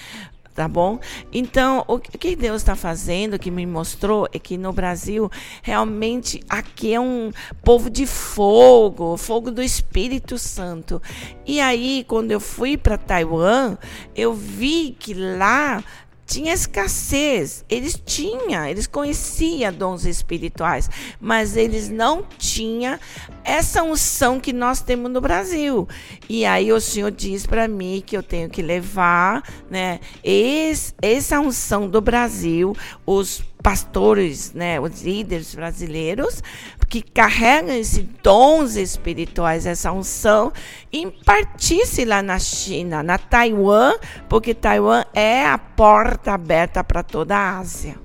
Tá 0.55 0.69
bom? 0.69 0.99
Então, 1.33 1.85
o 1.87 1.99
que 1.99 2.37
Deus 2.37 2.63
está 2.63 2.75
fazendo, 2.77 3.39
que 3.39 3.51
me 3.51 3.65
mostrou, 3.67 4.29
é 4.33 4.39
que 4.39 4.59
no 4.59 4.73
Brasil, 4.73 5.31
realmente, 5.63 6.43
aqui 6.49 6.93
é 6.95 7.01
um 7.01 7.33
povo 7.63 7.89
de 7.89 8.07
fogo, 8.07 9.17
fogo 9.17 9.51
do 9.51 9.63
Espírito 9.63 10.39
Santo. 10.39 11.01
E 11.47 11.61
aí, 11.61 12.05
quando 12.07 12.33
eu 12.33 12.41
fui 12.41 12.77
para 12.77 12.99
Taiwan, 12.99 13.77
eu 14.15 14.35
vi 14.35 14.97
que 14.99 15.15
lá 15.15 15.83
tinha 16.31 16.55
escassez. 16.55 17.65
Eles 17.69 18.01
tinham, 18.07 18.65
eles 18.65 18.87
conheciam 18.87 19.73
dons 19.73 20.07
espirituais, 20.07 20.89
mas 21.21 21.57
eles 21.57 21.89
não 21.89 22.23
tinham 22.39 22.99
essa 23.43 23.83
unção 23.83 24.39
que 24.39 24.53
nós 24.53 24.81
temos 24.81 25.11
no 25.11 25.21
Brasil. 25.21 25.89
E 26.29 26.47
aí 26.47 26.73
o 26.73 26.81
Senhor 26.81 27.11
diz 27.11 27.47
para 27.47 27.67
mim 27.67 28.03
que 28.07 28.17
eu 28.17 28.23
tenho 28.23 28.49
que 28.49 28.63
levar, 28.63 29.43
né, 29.69 29.99
esse, 30.23 30.95
essa 31.03 31.41
unção 31.41 31.89
do 31.89 32.01
Brasil, 32.01 32.77
os 33.05 33.43
pastores, 33.63 34.53
né, 34.53 34.81
os 34.81 35.03
líderes 35.03 35.55
brasileiros, 35.55 36.43
que 36.89 37.03
carregam 37.03 37.75
esses 37.75 38.05
dons 38.23 38.75
espirituais, 38.75 39.65
essa 39.67 39.93
unção, 39.93 40.53
impartisse 40.93 42.05
lá 42.05 42.23
na 42.23 42.39
China, 42.39 43.03
na 43.03 43.17
Taiwan, 43.17 43.95
porque 44.29 44.55
Taiwan 44.55 45.05
é 45.15 45.47
a 45.47 45.57
porta 45.57 46.33
aberta 46.33 46.83
para 46.83 47.03
toda 47.03 47.37
a 47.37 47.59
Ásia. 47.59 47.97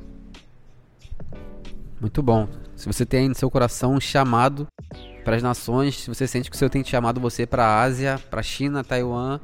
Muito 1.99 2.21
bom. 2.21 2.47
Se 2.75 2.85
você 2.85 3.05
tem 3.05 3.29
no 3.29 3.35
seu 3.35 3.49
coração 3.49 3.93
um 3.93 3.99
chamado 3.99 4.67
para 5.23 5.35
as 5.37 5.41
nações, 5.41 6.01
se 6.01 6.07
você 6.07 6.27
sente 6.27 6.49
que 6.49 6.55
o 6.55 6.59
Senhor 6.59 6.69
tem 6.69 6.83
chamado 6.83 7.19
você 7.19 7.47
para 7.47 7.65
a 7.65 7.81
Ásia, 7.81 8.21
para 8.29 8.41
a 8.41 8.43
China, 8.43 8.83
Taiwan, 8.83 9.39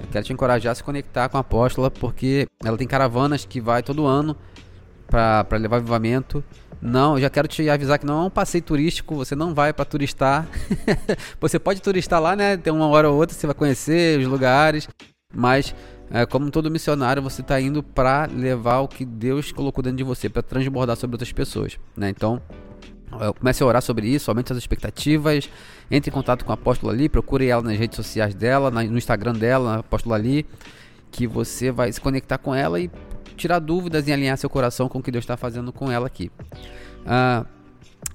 eu 0.00 0.06
quero 0.10 0.24
te 0.24 0.32
encorajar 0.32 0.72
a 0.72 0.74
se 0.74 0.82
conectar 0.82 1.28
com 1.28 1.36
a 1.36 1.40
apóstola, 1.40 1.90
porque 1.90 2.46
ela 2.64 2.78
tem 2.78 2.86
caravanas 2.86 3.44
que 3.44 3.60
vai 3.60 3.82
todo 3.82 4.06
ano 4.06 4.36
para 5.12 5.58
levar 5.58 5.76
avivamento. 5.76 6.42
Não, 6.80 7.20
já 7.20 7.28
quero 7.28 7.46
te 7.46 7.68
avisar 7.68 7.98
que 7.98 8.06
não 8.06 8.22
é 8.22 8.26
um 8.26 8.30
passeio 8.30 8.64
turístico, 8.64 9.14
você 9.14 9.36
não 9.36 9.54
vai 9.54 9.72
para 9.72 9.84
turistar. 9.84 10.48
você 11.38 11.58
pode 11.58 11.82
turistar 11.82 12.20
lá, 12.20 12.34
né? 12.34 12.56
Tem 12.56 12.72
uma 12.72 12.88
hora 12.88 13.10
ou 13.10 13.16
outra, 13.16 13.36
você 13.36 13.46
vai 13.46 13.54
conhecer 13.54 14.18
os 14.18 14.26
lugares, 14.26 14.88
mas 15.32 15.74
é, 16.10 16.24
como 16.26 16.50
todo 16.50 16.70
missionário, 16.70 17.22
você 17.22 17.42
está 17.42 17.60
indo 17.60 17.82
para 17.82 18.26
levar 18.26 18.80
o 18.80 18.88
que 18.88 19.04
Deus 19.04 19.52
colocou 19.52 19.82
dentro 19.82 19.98
de 19.98 20.04
você, 20.04 20.28
para 20.28 20.42
transbordar 20.42 20.96
sobre 20.96 21.14
outras 21.14 21.30
pessoas, 21.30 21.78
né? 21.96 22.08
Então, 22.08 22.40
comece 23.38 23.62
a 23.62 23.66
orar 23.66 23.82
sobre 23.82 24.08
isso, 24.08 24.30
aumente 24.30 24.50
as 24.50 24.58
expectativas, 24.58 25.48
entre 25.90 26.10
em 26.10 26.12
contato 26.12 26.44
com 26.44 26.52
a 26.52 26.54
apóstola 26.54 26.92
ali, 26.92 27.08
procure 27.08 27.46
ela 27.46 27.62
nas 27.62 27.78
redes 27.78 27.96
sociais 27.96 28.34
dela, 28.34 28.70
no 28.70 28.98
Instagram 28.98 29.34
dela, 29.34 29.80
apóstola 29.80 30.16
ali, 30.16 30.46
que 31.10 31.26
você 31.26 31.70
vai 31.70 31.92
se 31.92 32.00
conectar 32.00 32.38
com 32.38 32.54
ela 32.54 32.80
e 32.80 32.90
tirar 33.42 33.58
dúvidas 33.58 34.06
e 34.06 34.12
alinhar 34.12 34.36
seu 34.38 34.48
coração 34.48 34.88
com 34.88 35.00
o 35.00 35.02
que 35.02 35.10
Deus 35.10 35.24
está 35.24 35.36
fazendo 35.36 35.72
com 35.72 35.90
ela 35.90 36.06
aqui. 36.06 36.30
A 37.04 37.44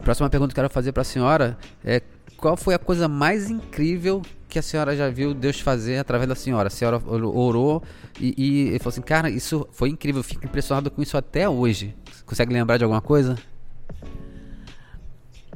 próxima 0.03 0.29
pergunta 0.29 0.53
que 0.53 0.59
eu 0.59 0.63
quero 0.63 0.73
fazer 0.73 0.93
para 0.93 1.01
a 1.01 1.05
senhora 1.05 1.57
é 1.83 2.01
qual 2.37 2.55
foi 2.55 2.73
a 2.73 2.79
coisa 2.79 3.07
mais 3.07 3.49
incrível 3.49 4.21
que 4.47 4.57
a 4.57 4.61
senhora 4.61 4.95
já 4.95 5.09
viu 5.09 5.33
Deus 5.33 5.59
fazer 5.59 5.97
através 5.97 6.29
da 6.29 6.35
senhora? 6.35 6.67
A 6.67 6.69
senhora 6.69 7.01
orou 7.05 7.83
e, 8.19 8.73
e 8.73 8.79
falou 8.79 8.89
assim, 8.89 9.01
cara, 9.01 9.29
isso 9.29 9.67
foi 9.71 9.89
incrível, 9.89 10.19
eu 10.19 10.23
fico 10.23 10.45
impressionado 10.45 10.89
com 10.89 11.01
isso 11.01 11.17
até 11.17 11.49
hoje. 11.49 11.93
Consegue 12.25 12.53
lembrar 12.53 12.77
de 12.77 12.85
alguma 12.85 13.01
coisa? 13.01 13.37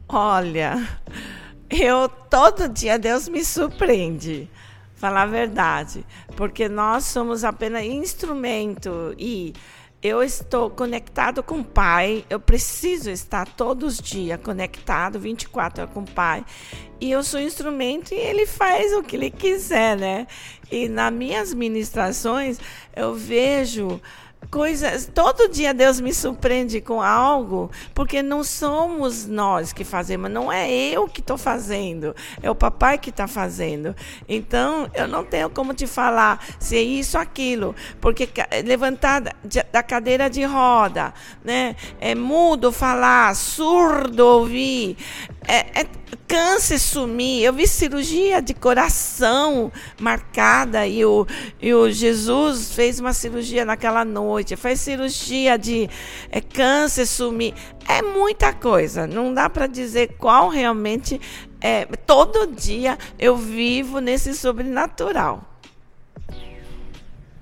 Olha, 0.09 0.85
eu 1.69 2.09
todo 2.09 2.67
dia 2.67 2.99
Deus 2.99 3.29
me 3.29 3.45
surpreende 3.45 4.49
falar 5.01 5.23
a 5.23 5.25
verdade, 5.25 6.05
porque 6.37 6.69
nós 6.69 7.05
somos 7.05 7.43
apenas 7.43 7.83
instrumento 7.83 9.15
e 9.17 9.51
eu 9.99 10.21
estou 10.21 10.69
conectado 10.69 11.41
com 11.41 11.59
o 11.61 11.63
Pai, 11.63 12.23
eu 12.29 12.39
preciso 12.39 13.09
estar 13.09 13.47
todos 13.47 13.95
os 13.95 13.99
dias 13.99 14.39
conectado 14.39 15.19
24 15.19 15.81
horas 15.81 15.93
com 15.93 16.01
o 16.01 16.11
Pai. 16.11 16.45
E 16.99 17.09
eu 17.09 17.23
sou 17.23 17.39
instrumento 17.39 18.13
e 18.13 18.17
ele 18.17 18.45
faz 18.45 18.93
o 18.93 19.01
que 19.01 19.15
ele 19.15 19.31
quiser, 19.31 19.97
né? 19.97 20.27
E 20.71 20.87
nas 20.87 21.11
minhas 21.11 21.51
ministrações 21.51 22.59
eu 22.95 23.15
vejo 23.15 23.99
coisas. 24.49 25.09
Todo 25.13 25.49
dia 25.49 25.73
Deus 25.73 25.99
me 26.01 26.13
surpreende 26.13 26.81
com 26.81 27.01
algo, 27.01 27.69
porque 27.93 28.21
não 28.21 28.43
somos 28.43 29.25
nós 29.25 29.71
que 29.71 29.83
fazemos, 29.83 30.29
não 30.29 30.51
é 30.51 30.69
eu 30.69 31.07
que 31.07 31.21
estou 31.21 31.37
fazendo, 31.37 32.15
é 32.41 32.49
o 32.49 32.55
papai 32.55 32.97
que 32.97 33.09
está 33.09 33.27
fazendo. 33.27 33.95
Então, 34.27 34.89
eu 34.93 35.07
não 35.07 35.23
tenho 35.23 35.49
como 35.49 35.73
te 35.73 35.87
falar 35.87 36.43
se 36.59 36.75
é 36.75 36.81
isso 36.81 37.17
ou 37.17 37.23
aquilo, 37.23 37.75
porque 37.99 38.27
levantar 38.65 39.21
da 39.71 39.83
cadeira 39.83 40.29
de 40.29 40.43
roda, 40.43 41.13
né? 41.43 41.75
É 41.99 42.15
mudo 42.15 42.71
falar, 42.71 43.35
surdo 43.35 44.25
ouvir, 44.25 44.97
é, 45.47 45.81
é 45.81 45.85
câncer 46.27 46.79
sumir. 46.79 47.43
Eu 47.43 47.53
vi 47.53 47.67
cirurgia 47.67 48.41
de 48.41 48.53
coração 48.53 49.71
marcada 49.99 50.87
e 50.87 51.03
o, 51.03 51.27
e 51.61 51.73
o 51.73 51.91
Jesus 51.91 52.73
fez 52.73 52.99
uma 52.99 53.13
cirurgia 53.13 53.65
naquela 53.65 54.05
noite. 54.05 54.55
Fez 54.55 54.79
cirurgia 54.79 55.57
de 55.57 55.89
é, 56.31 56.39
câncer 56.39 57.05
sumir. 57.05 57.53
É 57.87 58.01
muita 58.01 58.53
coisa. 58.53 59.05
Não 59.05 59.33
dá 59.33 59.49
para 59.49 59.67
dizer 59.67 60.15
qual 60.17 60.47
realmente 60.47 61.19
é. 61.59 61.85
Todo 61.85 62.47
dia 62.47 62.97
eu 63.19 63.35
vivo 63.35 63.99
nesse 63.99 64.33
sobrenatural. 64.33 65.47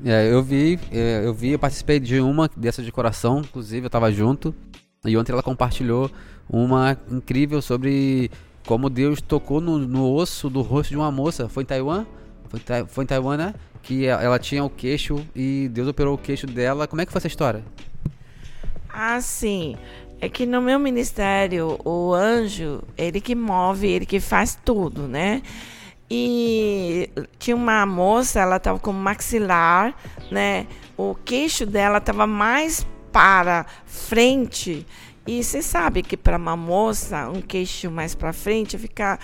É, 0.03 0.31
eu 0.31 0.41
vi, 0.41 0.79
é, 0.91 1.25
eu 1.25 1.33
vi, 1.33 1.51
eu 1.51 1.59
participei 1.59 1.99
de 1.99 2.21
uma 2.21 2.49
dessa 2.55 2.81
de 2.81 2.89
coração, 2.89 3.41
inclusive 3.41 3.83
eu 3.83 3.87
estava 3.87 4.09
junto. 4.11 4.55
E 5.05 5.15
ontem 5.15 5.31
ela 5.31 5.41
compartilhou 5.41 6.11
uma 6.49 6.97
incrível 7.09 7.61
sobre 7.61 8.29
como 8.65 8.89
Deus 8.89 9.21
tocou 9.21 9.61
no, 9.61 9.77
no 9.77 10.13
osso 10.13 10.49
do 10.49 10.61
rosto 10.61 10.89
de 10.89 10.97
uma 10.97 11.11
moça. 11.11 11.47
Foi 11.47 11.63
em 11.63 11.65
Taiwan? 11.65 12.05
Foi, 12.49 12.59
foi 12.87 13.03
em 13.05 13.07
Taiwan, 13.07 13.37
né? 13.37 13.53
Que 13.81 14.05
ela 14.05 14.37
tinha 14.37 14.63
o 14.63 14.69
queixo 14.69 15.25
e 15.33 15.69
Deus 15.71 15.87
operou 15.87 16.15
o 16.15 16.17
queixo 16.17 16.45
dela. 16.45 16.85
Como 16.85 17.01
é 17.01 17.05
que 17.05 17.11
foi 17.11 17.19
essa 17.19 17.27
história? 17.27 17.63
Ah, 18.89 19.21
sim. 19.21 19.77
É 20.19 20.27
que 20.27 20.45
no 20.45 20.61
meu 20.61 20.77
ministério, 20.77 21.79
o 21.85 22.13
anjo, 22.13 22.81
ele 22.97 23.21
que 23.21 23.33
move, 23.33 23.87
ele 23.87 24.05
que 24.05 24.19
faz 24.19 24.59
tudo, 24.65 25.07
né? 25.07 25.41
E 26.11 27.09
tinha 27.37 27.55
uma 27.55 27.85
moça, 27.85 28.41
ela 28.41 28.57
estava 28.57 28.77
com 28.79 28.91
maxilar, 28.91 29.95
né? 30.29 30.67
O 30.97 31.15
queixo 31.15 31.65
dela 31.65 31.99
estava 31.99 32.27
mais 32.27 32.85
para 33.11 33.65
frente 33.85 34.85
e 35.27 35.43
você 35.43 35.61
sabe 35.61 36.01
que 36.01 36.17
para 36.17 36.37
uma 36.37 36.57
moça, 36.57 37.29
um 37.29 37.39
queixo 37.39 37.91
mais 37.91 38.15
para 38.15 38.33
frente 38.33 38.77
fica 38.77 39.19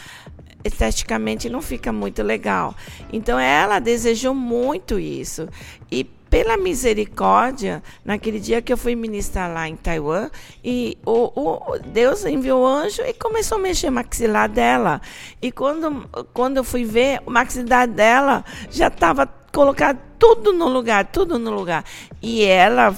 esteticamente 0.64 1.50
não 1.50 1.62
fica 1.62 1.92
muito 1.92 2.22
legal. 2.24 2.76
Então 3.14 3.40
ela 3.40 3.80
desejou 3.80 4.34
muito 4.34 5.00
isso. 5.00 5.48
E 5.92 6.04
pela 6.04 6.58
misericórdia, 6.58 7.82
naquele 8.04 8.40
dia 8.40 8.62
que 8.62 8.74
eu 8.74 8.78
fui 8.78 8.96
ministrar 8.96 9.52
lá 9.52 9.70
em 9.70 9.76
Taiwan, 9.76 10.30
e 10.64 10.98
o, 11.06 11.32
o 11.34 11.80
Deus 11.80 12.26
enviou 12.26 12.64
o 12.64 12.68
anjo 12.68 13.02
e 13.04 13.14
começou 13.14 13.58
a 13.58 13.62
mexer 13.62 13.90
o 13.90 13.92
maxilar 13.92 14.50
dela. 14.50 15.02
E 15.42 15.52
quando, 15.52 16.10
quando 16.34 16.58
eu 16.58 16.64
fui 16.64 16.84
ver, 16.84 17.22
o 17.26 17.32
maxilar 17.32 17.88
dela 17.88 18.44
já 18.70 18.88
estava 18.88 19.26
colocado 19.54 20.00
tudo 20.20 20.52
no 20.52 20.68
lugar, 20.68 21.06
tudo 21.06 21.40
no 21.40 21.52
lugar. 21.52 21.86
E 22.22 22.44
ela 22.44 22.94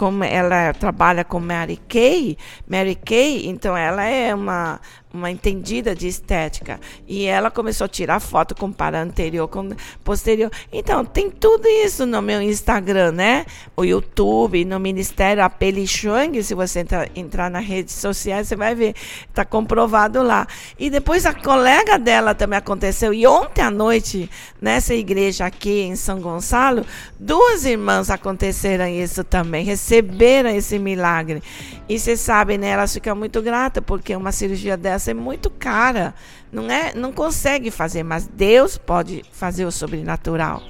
como 0.00 0.24
ela 0.24 0.72
trabalha 0.72 1.22
com 1.22 1.38
Mary 1.38 1.76
Kay, 1.76 2.38
Mary 2.66 2.94
Kay, 2.94 3.46
então 3.50 3.76
ela 3.76 4.02
é 4.02 4.34
uma 4.34 4.80
uma 5.12 5.30
entendida 5.30 5.94
de 5.94 6.06
estética. 6.06 6.80
E 7.06 7.24
ela 7.24 7.50
começou 7.50 7.84
a 7.84 7.88
tirar 7.88 8.20
foto, 8.20 8.54
comparar 8.54 9.02
anterior 9.02 9.48
com 9.48 9.70
posterior. 10.04 10.50
Então, 10.72 11.04
tem 11.04 11.30
tudo 11.30 11.66
isso 11.66 12.06
no 12.06 12.22
meu 12.22 12.40
Instagram, 12.40 13.12
né? 13.12 13.46
O 13.76 13.84
YouTube, 13.84 14.64
no 14.64 14.78
Ministério 14.78 15.42
Apeli 15.42 15.86
Chuang, 15.86 16.40
se 16.42 16.54
você 16.54 16.84
entrar, 17.14 17.50
nas 17.50 17.64
redes 17.64 17.94
sociais, 17.94 18.46
você 18.46 18.54
vai 18.54 18.74
ver. 18.74 18.94
Está 19.28 19.44
comprovado 19.44 20.22
lá. 20.22 20.46
E 20.78 20.88
depois 20.88 21.26
a 21.26 21.34
colega 21.34 21.98
dela 21.98 22.34
também 22.34 22.58
aconteceu. 22.58 23.12
E 23.12 23.26
ontem 23.26 23.62
à 23.62 23.70
noite, 23.70 24.30
nessa 24.60 24.94
igreja 24.94 25.46
aqui 25.46 25.80
em 25.80 25.96
São 25.96 26.20
Gonçalo, 26.20 26.86
duas 27.18 27.64
irmãs 27.64 28.10
aconteceram 28.10 28.86
isso 28.86 29.24
também, 29.24 29.64
receberam 29.64 30.50
esse 30.50 30.78
milagre. 30.78 31.42
E 31.88 31.98
você 31.98 32.16
sabe, 32.16 32.56
né? 32.56 32.68
Elas 32.68 32.94
ficam 32.94 33.16
muito 33.16 33.42
gratas, 33.42 33.82
porque 33.84 34.14
uma 34.14 34.30
cirurgia 34.30 34.76
dessa 34.76 34.99
é 35.08 35.14
muito 35.14 35.48
cara. 35.50 36.14
Não 36.50 36.70
é, 36.70 36.94
não 36.94 37.12
consegue 37.12 37.70
fazer, 37.70 38.02
mas 38.02 38.26
Deus 38.26 38.76
pode 38.76 39.22
fazer 39.32 39.64
o 39.64 39.70
sobrenatural. 39.70 40.62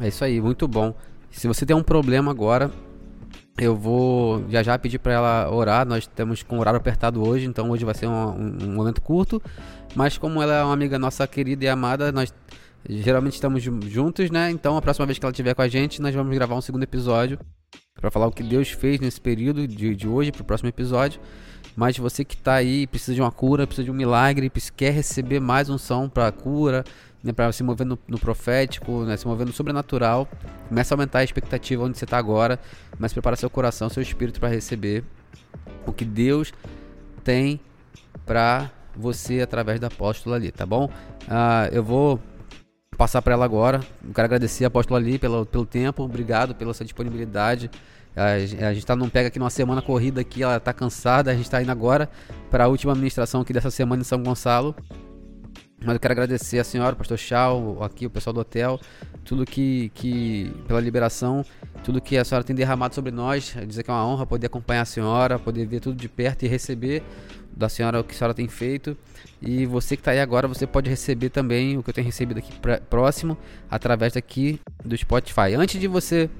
É 0.00 0.08
isso 0.08 0.24
aí, 0.24 0.40
muito 0.40 0.66
bom. 0.66 0.94
Se 1.30 1.46
você 1.46 1.64
tem 1.66 1.74
um 1.74 1.82
problema 1.82 2.30
agora, 2.30 2.70
eu 3.58 3.76
vou 3.76 4.44
já 4.48 4.62
já 4.62 4.78
pedir 4.78 4.98
para 4.98 5.12
ela 5.12 5.50
orar. 5.50 5.86
Nós 5.86 6.06
temos 6.06 6.42
com 6.42 6.56
o 6.56 6.60
horário 6.60 6.78
apertado 6.78 7.26
hoje, 7.26 7.46
então 7.46 7.70
hoje 7.70 7.84
vai 7.84 7.94
ser 7.94 8.06
um, 8.06 8.12
um, 8.12 8.58
um, 8.62 8.74
momento 8.74 9.00
curto. 9.00 9.40
Mas 9.94 10.18
como 10.18 10.42
ela 10.42 10.54
é 10.54 10.64
uma 10.64 10.72
amiga 10.72 10.98
nossa 10.98 11.26
querida 11.26 11.64
e 11.64 11.68
amada, 11.68 12.10
nós 12.10 12.32
geralmente 12.88 13.34
estamos 13.34 13.62
juntos, 13.62 14.30
né? 14.30 14.50
Então 14.50 14.76
a 14.76 14.82
próxima 14.82 15.06
vez 15.06 15.18
que 15.18 15.24
ela 15.24 15.32
estiver 15.32 15.54
com 15.54 15.62
a 15.62 15.68
gente, 15.68 16.02
nós 16.02 16.14
vamos 16.14 16.34
gravar 16.34 16.54
um 16.54 16.60
segundo 16.60 16.82
episódio 16.82 17.38
para 18.00 18.10
falar 18.10 18.26
o 18.26 18.32
que 18.32 18.42
Deus 18.42 18.70
fez 18.70 19.00
nesse 19.00 19.20
período 19.20 19.66
de, 19.66 19.94
de 19.94 20.08
hoje 20.08 20.32
para 20.32 20.42
o 20.42 20.44
próximo 20.44 20.68
episódio. 20.68 21.20
Mas 21.76 21.98
você 21.98 22.24
que 22.24 22.34
está 22.34 22.54
aí, 22.54 22.86
precisa 22.86 23.14
de 23.14 23.20
uma 23.20 23.32
cura, 23.32 23.66
precisa 23.66 23.84
de 23.84 23.90
um 23.90 23.94
milagre, 23.94 24.50
quer 24.76 24.90
receber 24.90 25.40
mais 25.40 25.68
unção 25.68 26.08
para 26.08 26.30
cura, 26.30 26.84
né, 27.22 27.32
para 27.32 27.50
se 27.52 27.62
mover 27.62 27.86
no, 27.86 27.98
no 28.06 28.18
profético, 28.18 29.04
né, 29.04 29.16
se 29.16 29.26
mover 29.26 29.46
no 29.46 29.52
sobrenatural, 29.52 30.28
começa 30.68 30.94
a 30.94 30.96
aumentar 30.96 31.20
a 31.20 31.24
expectativa 31.24 31.82
onde 31.82 31.98
você 31.98 32.04
está 32.04 32.18
agora, 32.18 32.60
mas 32.98 33.12
prepara 33.12 33.34
seu 33.34 33.50
coração, 33.50 33.88
seu 33.88 34.02
espírito 34.02 34.38
para 34.38 34.50
receber 34.50 35.02
o 35.86 35.92
que 35.92 36.04
Deus 36.04 36.52
tem 37.24 37.58
para 38.26 38.70
você 38.94 39.40
através 39.40 39.80
da 39.80 39.88
apóstola 39.88 40.36
ali, 40.36 40.52
tá 40.52 40.64
bom? 40.64 40.84
Uh, 41.22 41.72
eu 41.72 41.82
vou 41.82 42.20
passar 42.96 43.20
para 43.22 43.34
ela 43.34 43.44
agora. 43.44 43.80
Eu 44.06 44.14
quero 44.14 44.26
agradecer 44.26 44.64
a 44.64 44.68
apóstola 44.68 45.00
ali 45.00 45.18
pelo, 45.18 45.44
pelo 45.44 45.66
tempo, 45.66 46.02
obrigado 46.02 46.54
pela 46.54 46.72
sua 46.72 46.84
disponibilidade. 46.84 47.70
A, 48.16 48.38
gente 48.72 48.86
tá, 48.86 48.94
não 48.94 49.08
pega 49.08 49.28
aqui 49.28 49.38
numa 49.38 49.50
semana 49.50 49.82
corrida 49.82 50.20
aqui, 50.20 50.42
ela 50.42 50.60
tá 50.60 50.72
cansada, 50.72 51.30
a 51.30 51.34
gente 51.34 51.44
está 51.44 51.60
indo 51.60 51.72
agora 51.72 52.08
para 52.50 52.64
a 52.64 52.68
última 52.68 52.92
administração 52.92 53.40
aqui 53.40 53.52
dessa 53.52 53.70
semana 53.70 54.02
em 54.02 54.04
São 54.04 54.22
Gonçalo. 54.22 54.74
Mas 55.84 55.94
eu 55.94 56.00
quero 56.00 56.12
agradecer 56.12 56.58
a 56.58 56.64
senhora, 56.64 56.94
o 56.94 56.96
pastor 56.96 57.18
Chau, 57.18 57.82
aqui 57.82 58.06
o 58.06 58.10
pessoal 58.10 58.32
do 58.32 58.40
hotel, 58.40 58.80
tudo 59.22 59.44
que, 59.44 59.90
que 59.94 60.50
pela 60.66 60.80
liberação, 60.80 61.44
tudo 61.82 62.00
que 62.00 62.16
a 62.16 62.24
senhora 62.24 62.42
tem 62.42 62.56
derramado 62.56 62.94
sobre 62.94 63.10
nós, 63.10 63.54
dizer 63.66 63.82
que 63.82 63.90
é 63.90 63.92
uma 63.92 64.06
honra 64.06 64.24
poder 64.24 64.46
acompanhar 64.46 64.82
a 64.82 64.86
senhora, 64.86 65.38
poder 65.38 65.66
ver 65.66 65.80
tudo 65.80 65.96
de 65.96 66.08
perto 66.08 66.44
e 66.44 66.48
receber 66.48 67.02
da 67.54 67.68
senhora 67.68 68.00
o 68.00 68.04
que 68.04 68.14
a 68.14 68.16
senhora 68.16 68.32
tem 68.32 68.48
feito. 68.48 68.96
E 69.42 69.66
você 69.66 69.94
que 69.94 70.00
está 70.00 70.12
aí 70.12 70.20
agora, 70.20 70.48
você 70.48 70.66
pode 70.66 70.88
receber 70.88 71.28
também 71.28 71.76
o 71.76 71.82
que 71.82 71.90
eu 71.90 71.94
tenho 71.94 72.06
recebido 72.06 72.38
aqui 72.38 72.52
próximo 72.88 73.36
através 73.70 74.14
daqui 74.14 74.60
do 74.82 74.96
Spotify. 74.96 75.54
Antes 75.54 75.78
de 75.78 75.86
você 75.86 76.30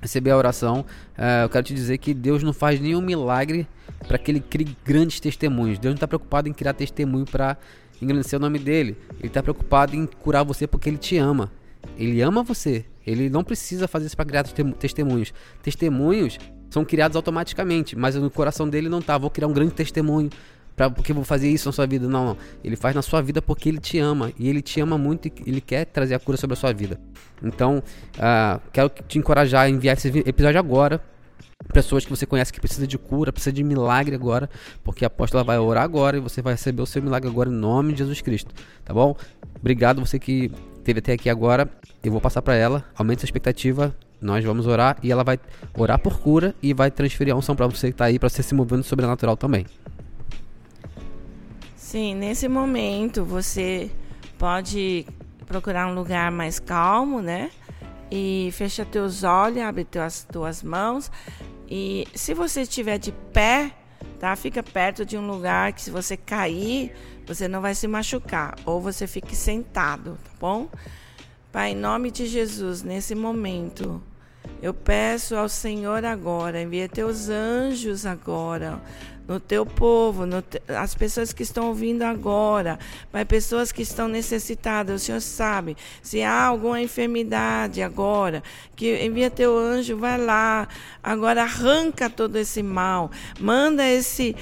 receber 0.00 0.30
a 0.30 0.36
oração, 0.36 0.84
uh, 1.16 1.44
eu 1.44 1.48
quero 1.48 1.64
te 1.64 1.74
dizer 1.74 1.96
que 1.98 2.12
Deus 2.12 2.42
não 2.42 2.52
faz 2.52 2.78
nenhum 2.78 3.00
milagre 3.00 3.66
para 4.06 4.18
que 4.18 4.30
ele 4.30 4.40
crie 4.40 4.76
grandes 4.84 5.18
testemunhos. 5.20 5.78
Deus 5.78 5.92
não 5.92 5.96
está 5.96 6.06
preocupado 6.06 6.48
em 6.48 6.52
criar 6.52 6.74
testemunho 6.74 7.24
para 7.24 7.56
engrandecer 8.00 8.38
o 8.38 8.42
nome 8.42 8.58
dele. 8.58 8.96
Ele 9.18 9.28
está 9.28 9.42
preocupado 9.42 9.96
em 9.96 10.06
curar 10.06 10.44
você 10.44 10.66
porque 10.66 10.90
ele 10.90 10.98
te 10.98 11.16
ama. 11.16 11.50
Ele 11.96 12.20
ama 12.20 12.42
você. 12.42 12.84
Ele 13.06 13.30
não 13.30 13.42
precisa 13.42 13.88
fazer 13.88 14.06
isso 14.06 14.16
para 14.16 14.26
criar 14.26 14.44
testemunhos. 14.78 15.32
Testemunhos 15.62 16.38
são 16.68 16.84
criados 16.84 17.16
automaticamente, 17.16 17.96
mas 17.96 18.16
no 18.16 18.30
coração 18.30 18.68
dele 18.68 18.90
não 18.90 19.00
tá. 19.00 19.16
Vou 19.16 19.30
criar 19.30 19.48
um 19.48 19.52
grande 19.52 19.72
testemunho 19.72 20.28
para 20.76 20.90
porque 20.90 21.12
vou 21.12 21.24
fazer 21.24 21.48
isso 21.48 21.66
na 21.66 21.72
sua 21.72 21.86
vida. 21.86 22.06
Não, 22.06 22.26
não. 22.26 22.36
Ele 22.62 22.76
faz 22.76 22.94
na 22.94 23.02
sua 23.02 23.22
vida 23.22 23.40
porque 23.40 23.68
ele 23.68 23.78
te 23.78 23.98
ama 23.98 24.30
e 24.38 24.48
ele 24.48 24.60
te 24.60 24.80
ama 24.80 24.98
muito 24.98 25.26
e 25.26 25.32
ele 25.46 25.60
quer 25.60 25.86
trazer 25.86 26.14
a 26.14 26.18
cura 26.18 26.36
sobre 26.36 26.54
a 26.54 26.56
sua 26.56 26.72
vida. 26.72 27.00
Então, 27.42 27.82
uh, 28.16 28.60
quero 28.72 28.90
te 29.08 29.18
encorajar 29.18 29.62
a 29.64 29.70
enviar 29.70 29.96
esse 29.96 30.08
episódio 30.08 30.58
agora. 30.58 31.00
Pessoas 31.72 32.04
que 32.04 32.10
você 32.10 32.26
conhece 32.26 32.52
que 32.52 32.60
precisa 32.60 32.86
de 32.86 32.98
cura, 32.98 33.32
precisa 33.32 33.52
de 33.52 33.64
milagre 33.64 34.14
agora, 34.14 34.48
porque 34.84 35.04
a 35.04 35.08
apóstola 35.08 35.42
vai 35.42 35.58
orar 35.58 35.82
agora 35.82 36.18
e 36.18 36.20
você 36.20 36.42
vai 36.42 36.52
receber 36.52 36.82
o 36.82 36.86
seu 36.86 37.02
milagre 37.02 37.28
agora 37.28 37.48
em 37.48 37.52
nome 37.52 37.92
de 37.92 38.00
Jesus 38.00 38.20
Cristo, 38.20 38.54
tá 38.84 38.92
bom? 38.92 39.16
Obrigado 39.58 40.04
você 40.04 40.18
que 40.18 40.52
teve 40.84 40.98
até 40.98 41.14
aqui 41.14 41.30
agora. 41.30 41.68
Eu 42.04 42.12
vou 42.12 42.20
passar 42.20 42.42
para 42.42 42.54
ela. 42.54 42.84
Aumente 42.94 43.24
a 43.24 43.24
expectativa. 43.24 43.96
Nós 44.20 44.44
vamos 44.44 44.66
orar 44.66 44.96
e 45.02 45.10
ela 45.10 45.24
vai 45.24 45.38
orar 45.76 45.98
por 45.98 46.20
cura 46.20 46.54
e 46.62 46.72
vai 46.72 46.90
transferir 46.90 47.34
a 47.34 47.36
unção 47.36 47.56
para 47.56 47.66
você 47.66 47.88
que 47.88 47.94
está 47.94 48.04
aí 48.04 48.18
para 48.18 48.28
você 48.28 48.42
se 48.42 48.54
movendo 48.54 48.82
sobrenatural 48.82 49.36
também. 49.36 49.66
Sim, 51.96 52.14
nesse 52.14 52.46
momento 52.46 53.24
você 53.24 53.90
pode 54.36 55.06
procurar 55.46 55.86
um 55.86 55.94
lugar 55.94 56.30
mais 56.30 56.58
calmo, 56.58 57.22
né? 57.22 57.50
E 58.10 58.50
fecha 58.52 58.84
teus 58.84 59.24
olhos, 59.24 59.62
abre 59.62 59.82
tuas, 59.82 60.22
tuas 60.30 60.62
mãos. 60.62 61.10
E 61.66 62.06
se 62.14 62.34
você 62.34 62.60
estiver 62.60 62.98
de 62.98 63.12
pé, 63.32 63.72
tá? 64.20 64.36
Fica 64.36 64.62
perto 64.62 65.06
de 65.06 65.16
um 65.16 65.26
lugar 65.26 65.72
que 65.72 65.80
se 65.80 65.90
você 65.90 66.18
cair, 66.18 66.92
você 67.26 67.48
não 67.48 67.62
vai 67.62 67.74
se 67.74 67.88
machucar. 67.88 68.56
Ou 68.66 68.78
você 68.78 69.06
fique 69.06 69.34
sentado, 69.34 70.18
tá 70.22 70.30
bom? 70.38 70.68
Pai, 71.50 71.70
em 71.70 71.76
nome 71.76 72.10
de 72.10 72.26
Jesus, 72.26 72.82
nesse 72.82 73.14
momento, 73.14 74.02
eu 74.60 74.74
peço 74.74 75.34
ao 75.34 75.48
Senhor 75.48 76.04
agora, 76.04 76.60
envia 76.60 76.90
teus 76.90 77.30
anjos 77.30 78.04
agora 78.04 78.82
no 79.26 79.40
teu 79.40 79.66
povo, 79.66 80.24
no 80.24 80.40
te, 80.40 80.62
as 80.68 80.94
pessoas 80.94 81.32
que 81.32 81.42
estão 81.42 81.68
ouvindo 81.68 82.02
agora, 82.02 82.78
Pai, 83.10 83.24
pessoas 83.24 83.72
que 83.72 83.82
estão 83.82 84.06
necessitadas, 84.06 85.02
o 85.02 85.04
Senhor 85.04 85.20
sabe, 85.20 85.76
se 86.00 86.22
há 86.22 86.44
alguma 86.44 86.80
enfermidade 86.80 87.82
agora, 87.82 88.42
que 88.76 89.04
envia 89.04 89.30
teu 89.30 89.56
anjo, 89.58 89.96
vai 89.96 90.18
lá, 90.18 90.68
agora 91.02 91.42
arranca 91.42 92.08
todo 92.08 92.36
esse 92.36 92.62
mal, 92.62 93.10
manda 93.40 93.84
esse 93.86 94.36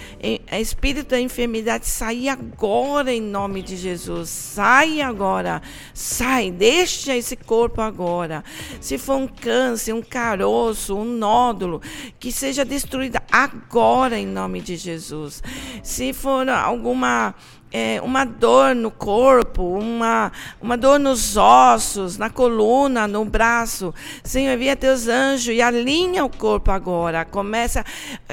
espírito 0.61 1.11
da 1.11 1.21
enfermidade 1.21 1.87
sair 1.87 2.29
agora 2.29 3.13
em 3.13 3.23
nome 3.23 3.63
de 3.63 3.77
Jesus, 3.77 4.29
sai 4.29 5.01
agora, 5.01 5.63
sai, 5.95 6.51
deixa 6.51 7.17
esse 7.17 7.37
corpo 7.37 7.81
agora, 7.81 8.45
se 8.81 8.99
for 8.99 9.17
um 9.17 9.27
câncer, 9.27 9.95
um 9.95 10.03
caroço, 10.03 10.97
um 10.97 11.05
nódulo, 11.05 11.81
que 12.19 12.31
seja 12.31 12.65
destruída 12.65 13.23
agora 13.31 14.19
em 14.19 14.27
nome 14.27 14.61
de 14.61 14.74
Jesus. 14.77 15.43
Se 15.83 16.13
for 16.13 16.49
alguma 16.49 17.35
é, 17.77 18.01
uma 18.03 18.25
dor 18.25 18.73
no 18.73 18.89
corpo, 18.89 19.65
uma, 19.65 20.31
uma 20.63 20.77
dor 20.77 21.01
nos 21.01 21.37
ossos, 21.37 22.17
na 22.17 22.31
coluna, 22.31 23.09
no 23.09 23.25
braço. 23.25 23.93
Senhor, 24.23 24.55
envia 24.55 24.77
teus 24.77 25.09
anjos 25.09 25.53
e 25.53 25.61
alinha 25.61 26.25
o 26.25 26.31
corpo 26.31 26.71
agora. 26.71 27.25
Começa 27.25 27.85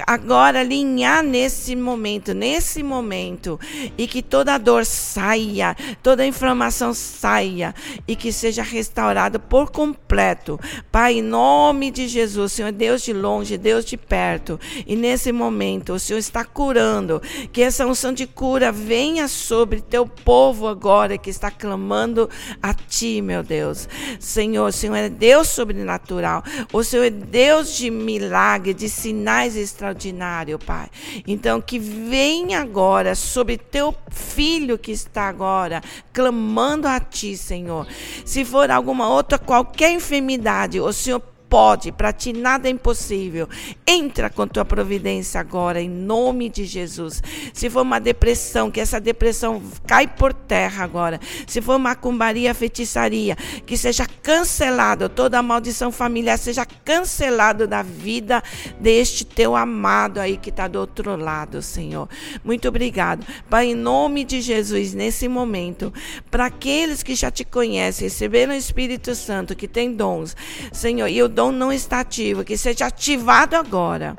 agora 0.06 0.60
a 0.60 0.62
alinhar 0.62 1.23
nesse 1.23 1.75
momento, 1.75 2.36
nesse 2.36 2.84
momento. 2.84 3.60
E 3.97 4.06
que 4.06 4.21
toda 4.21 4.60
dor 4.60 4.86
saia, 4.86 5.75
toda 6.04 6.23
inflamação 6.23 6.93
saia 6.93 7.73
e 8.08 8.15
que 8.15 8.32
seja 8.32 8.62
restaurado 8.62 9.39
por 9.39 9.71
completo. 9.71 10.60
Pai, 10.91 11.13
em 11.13 11.23
nome 11.23 11.89
de 11.89 12.08
Jesus, 12.08 12.51
Senhor, 12.51 12.71
Deus 12.71 13.01
de 13.01 13.12
longe, 13.12 13.58
Deus 13.58 13.86
de 13.86 13.97
perto. 13.97 14.60
E 14.86 14.95
nesse 14.95 15.32
momento, 15.32 15.93
o 15.93 15.99
Senhor 15.99 16.19
está 16.19 16.45
curando. 16.45 17.19
Que 17.51 17.63
essa 17.63 17.88
unção 17.88 18.13
de 18.13 18.27
cura 18.27 18.71
venha 18.71 19.31
sobre 19.32 19.82
teu 19.82 20.06
povo 20.06 20.67
agora 20.67 21.17
que 21.17 21.30
está 21.30 21.50
clamando 21.50 22.30
a 22.62 22.74
ti, 22.74 23.22
meu 23.22 23.41
Deus. 23.41 23.88
Senhor, 24.20 24.67
o 24.67 24.72
Senhor 24.72 24.96
é 24.96 25.10
Deus 25.10 25.48
sobrenatural. 25.48 26.44
O 26.72 26.84
Senhor 26.84 27.06
é 27.06 27.10
Deus 27.10 27.76
de 27.76 27.89
milagre, 27.89 28.74
de 28.74 28.89
sinais 28.89 29.56
extraordinários, 29.56 30.63
Pai. 30.63 30.89
Então, 31.26 31.62
que 31.62 31.80
venha 31.80 32.62
agora 32.62 33.15
sobre 33.15 33.58
teu 33.58 33.96
filho 34.10 34.78
que 34.78 34.91
está 34.91 35.28
agora 35.28 35.82
clamando 36.13 36.88
a 36.88 37.00
ti, 37.00 37.38
Senhor. 37.38 37.88
Se 38.26 38.44
for 38.46 38.70
alguma 38.70 39.10
outra, 39.10 39.38
qualquer 39.38 39.91
enfermidade, 39.91 40.80
o 40.80 40.91
Senhor 40.91 41.22
pode, 41.51 41.91
para 41.91 42.13
ti 42.13 42.31
nada 42.31 42.69
é 42.69 42.71
impossível. 42.71 43.45
Entra 43.85 44.29
com 44.29 44.47
tua 44.47 44.63
providência 44.63 45.41
agora, 45.41 45.81
em 45.81 45.89
nome 45.89 46.47
de 46.47 46.63
Jesus. 46.63 47.21
Se 47.53 47.69
for 47.69 47.81
uma 47.81 47.99
depressão, 47.99 48.71
que 48.71 48.79
essa 48.79 49.01
depressão 49.01 49.61
cai 49.85 50.07
por 50.07 50.31
terra 50.33 50.85
agora. 50.85 51.19
Se 51.45 51.61
for 51.61 51.77
macumbaria, 51.77 52.53
feitiçaria, 52.53 53.35
que 53.65 53.75
seja 53.75 54.07
cancelado, 54.23 55.09
toda 55.09 55.43
maldição 55.43 55.91
familiar 55.91 56.37
seja 56.37 56.65
cancelado 56.65 57.67
da 57.67 57.81
vida 57.81 58.41
deste 58.79 59.25
teu 59.25 59.53
amado 59.53 60.21
aí 60.21 60.37
que 60.37 60.51
está 60.51 60.69
do 60.69 60.79
outro 60.79 61.17
lado, 61.17 61.61
Senhor. 61.61 62.07
Muito 62.45 62.69
obrigado. 62.69 63.27
Pai, 63.49 63.71
em 63.71 63.75
nome 63.75 64.23
de 64.23 64.39
Jesus, 64.39 64.93
nesse 64.93 65.27
momento, 65.27 65.93
para 66.29 66.45
aqueles 66.45 67.03
que 67.03 67.13
já 67.13 67.29
te 67.29 67.43
conhecem, 67.43 68.07
receberam 68.07 68.53
o 68.53 68.55
Espírito 68.55 69.13
Santo, 69.15 69.53
que 69.53 69.67
tem 69.67 69.91
dons, 69.91 70.33
Senhor, 70.71 71.09
e 71.09 71.21
o 71.21 71.27
dom 71.27 71.40
não 71.49 71.71
está 71.71 72.01
ativo, 72.01 72.43
que 72.43 72.58
seja 72.58 72.88
ativado 72.88 73.56
agora. 73.56 74.17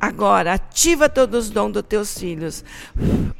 Agora, 0.00 0.54
ativa 0.54 1.06
todos 1.06 1.46
os 1.46 1.50
dons 1.50 1.72
dos 1.72 1.82
teus 1.82 2.18
filhos 2.18 2.64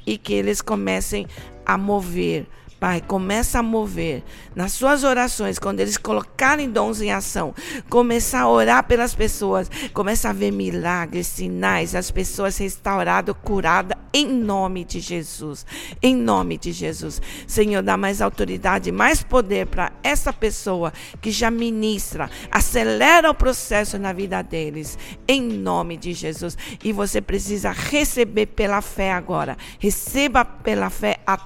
e 0.07 0.19
que 0.19 0.35
eles 0.35 0.61
comecem 0.61 1.27
a 1.65 1.79
mover 1.79 2.47
Pai, 2.79 3.01
começa 3.01 3.61
a 3.61 3.63
mover 3.63 4.23
nas 4.55 4.73
suas 4.73 5.03
orações, 5.03 5.59
quando 5.59 5.81
eles 5.81 5.97
colocarem 5.97 6.71
dons 6.71 7.01
em 7.01 7.11
ação, 7.11 7.55
começar 7.89 8.43
a 8.43 8.49
orar 8.51 8.85
pelas 8.85 9.15
pessoas, 9.15 9.71
começa 9.95 10.29
a 10.29 10.33
ver 10.33 10.51
milagres, 10.51 11.27
sinais, 11.27 11.95
as 11.95 12.11
pessoas 12.11 12.59
restauradas, 12.59 13.35
curadas, 13.43 13.97
em 14.13 14.27
nome 14.27 14.85
de 14.85 15.01
Jesus. 15.01 15.65
Em 16.03 16.15
nome 16.15 16.59
de 16.59 16.71
Jesus. 16.71 17.21
Senhor, 17.47 17.83
dá 17.83 17.97
mais 17.97 18.21
autoridade, 18.21 18.93
mais 18.93 19.23
poder 19.23 19.67
para 19.67 19.93
essa 20.03 20.33
pessoa 20.33 20.93
que 21.21 21.31
já 21.31 21.51
ministra, 21.51 22.31
acelera 22.51 23.31
o 23.31 23.35
processo 23.35 23.99
na 23.99 24.13
vida 24.13 24.43
deles, 24.43 24.99
em 25.27 25.43
nome 25.43 25.97
de 25.97 26.13
Jesus. 26.13 26.57
E 26.85 26.93
você 26.93 27.21
precisa 27.21 27.73
receber 27.73 28.47
pela 28.47 28.83
fé 28.83 29.13
agora. 29.13 29.57
Receba 29.79 30.45
pela 30.45 30.91
fé 30.91 31.19
a 31.27 31.37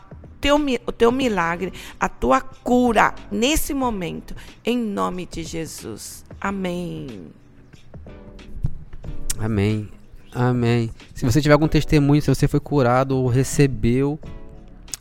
teu, 0.41 0.57
o 0.87 0.93
teu 0.93 1.13
milagre, 1.13 1.73
a 1.99 2.09
tua 2.09 2.41
cura 2.41 3.15
nesse 3.31 3.75
momento, 3.75 4.35
em 4.65 4.79
nome 4.79 5.27
de 5.27 5.43
Jesus. 5.43 6.25
Amém. 6.41 7.29
Amém. 9.39 9.89
Amém. 10.33 10.91
Se 11.15 11.25
você 11.25 11.41
tiver 11.41 11.55
algum 11.55 11.69
testemunho, 11.69 12.23
se 12.23 12.29
você 12.29 12.47
foi 12.47 12.61
curado 12.61 13.17
ou 13.17 13.27
recebeu 13.27 14.19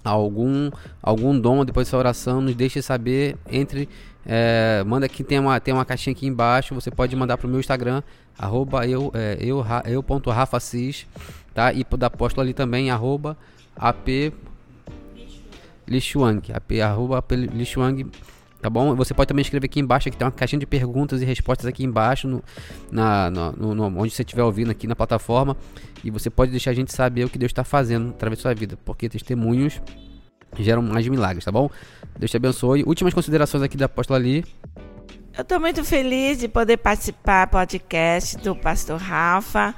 algum 0.04 0.72
algum 1.02 1.40
dom 1.40 1.64
depois 1.64 1.88
dessa 1.88 1.98
oração, 1.98 2.42
nos 2.42 2.56
deixe 2.56 2.82
saber. 2.82 3.38
Entre, 3.50 3.88
é, 4.26 4.84
manda 4.86 5.06
aqui 5.06 5.24
tem 5.24 5.40
uma 5.40 5.60
tem 5.60 5.74
uma 5.74 5.86
caixinha 5.86 6.16
aqui 6.16 6.26
embaixo. 6.26 6.74
Você 6.74 6.90
pode 6.90 7.16
mandar 7.16 7.38
para 7.38 7.48
o 7.48 7.50
meu 7.50 7.60
Instagram 7.60 8.02
arroba 8.38 8.88
eu 8.88 9.12
é, 9.14 9.38
eu 9.40 9.64
eu 9.86 10.02
ponto 10.02 10.32
Rafa 10.32 10.60
Cis, 10.60 11.06
tá? 11.54 11.72
E 11.74 11.86
da 11.98 12.08
apóstolo 12.08 12.44
ali 12.44 12.54
também 12.54 12.90
arroba 12.90 13.38
ap 13.76 14.08
Lishuang, 15.90 16.42
arroba 16.84 17.24
Lishuang, 17.32 18.06
tá 18.62 18.70
bom? 18.70 18.96
Você 18.96 19.14
pode 19.14 19.28
também 19.28 19.42
escrever 19.42 19.66
aqui 19.66 19.80
embaixo, 19.80 20.10
que 20.10 20.16
tem 20.16 20.26
uma 20.26 20.32
caixinha 20.32 20.60
de 20.60 20.66
perguntas 20.66 21.22
e 21.22 21.26
respostas 21.26 21.66
aqui 21.66 21.84
embaixo, 21.84 22.28
no, 22.28 22.44
na, 22.92 23.30
no, 23.30 23.74
no, 23.74 24.00
onde 24.00 24.14
você 24.14 24.22
estiver 24.22 24.44
ouvindo 24.44 24.72
aqui 24.72 24.88
na 24.88 24.96
plataforma, 24.96 25.58
e 26.04 26.12
você 26.12 26.30
pode 26.30 26.52
deixar 26.52 26.72
a 26.72 26.74
gente 26.74 26.94
saber 26.94 27.26
o 27.26 27.30
que 27.30 27.38
Deus 27.38 27.50
está 27.50 27.64
fazendo 27.64 28.10
através 28.10 28.40
da 28.40 28.44
sua 28.44 28.54
vida, 28.54 28.78
porque 28.86 29.10
testemunhos 29.10 29.82
geram 30.58 30.82
mais 30.82 31.08
milagres, 31.08 31.46
tá 31.46 31.52
bom? 31.52 31.70
Deus 32.18 32.32
te 32.32 32.38
abençoe. 32.38 32.84
Últimas 32.84 33.14
considerações 33.14 33.64
aqui 33.64 33.78
da 33.78 33.86
apóstola 33.86 34.20
Ali. 34.20 34.44
Eu 35.38 35.44
estou 35.44 35.60
muito 35.60 35.86
feliz 35.86 36.40
de 36.40 36.48
poder 36.48 36.78
participar 36.78 37.46
do 37.46 37.52
podcast 37.52 38.38
do 38.40 38.56
pastor 38.56 39.00
Rafa 39.00 39.74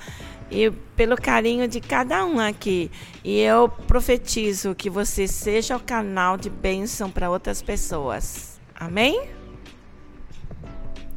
e 0.52 0.70
pelo 0.96 1.16
carinho 1.16 1.68
de 1.68 1.80
cada 1.80 2.26
um 2.26 2.40
aqui. 2.40 2.92
E 3.24 3.40
eu 3.40 3.70
profetizo 3.70 4.76
que 4.76 4.90
você 4.90 5.28
seja 5.28 5.78
o 5.78 5.80
canal 5.80 6.38
de 6.38 6.50
bênção 6.50 7.10
para 7.10 7.30
outras 7.30 7.62
pessoas. 7.62 8.60
Amém? 8.76 9.30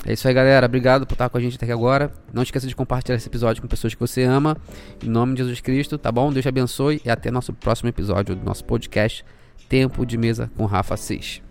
É 0.07 0.13
isso 0.13 0.29
aí, 0.29 0.35
galera. 0.35 0.67
Obrigado 0.67 1.07
por 1.07 1.15
estar 1.15 1.31
com 1.31 1.39
a 1.39 1.41
gente 1.41 1.57
até 1.57 1.65
aqui 1.65 1.73
agora. 1.73 2.13
Não 2.33 2.43
esqueça 2.43 2.67
de 2.67 2.77
compartilhar 2.77 3.17
esse 3.17 3.27
episódio 3.27 3.63
com 3.63 3.69
pessoas 3.69 3.95
que 3.95 4.01
você 4.01 4.23
ama. 4.23 4.57
Em 5.03 5.09
nome 5.09 5.33
de 5.33 5.39
Jesus 5.39 5.61
Cristo, 5.61 5.97
tá 5.97 6.13
bom? 6.13 6.31
Deus 6.31 6.43
te 6.43 6.49
abençoe 6.49 7.01
e 7.05 7.11
até 7.11 7.31
nosso 7.31 7.53
próximo 7.55 7.89
episódio 7.89 8.37
do 8.37 8.45
nosso 8.45 8.65
podcast 8.65 9.25
Tempo 9.67 10.05
de 10.05 10.19
Mesa 10.19 10.51
com 10.57 10.67
Rafa 10.67 10.95
Assis. 10.95 11.43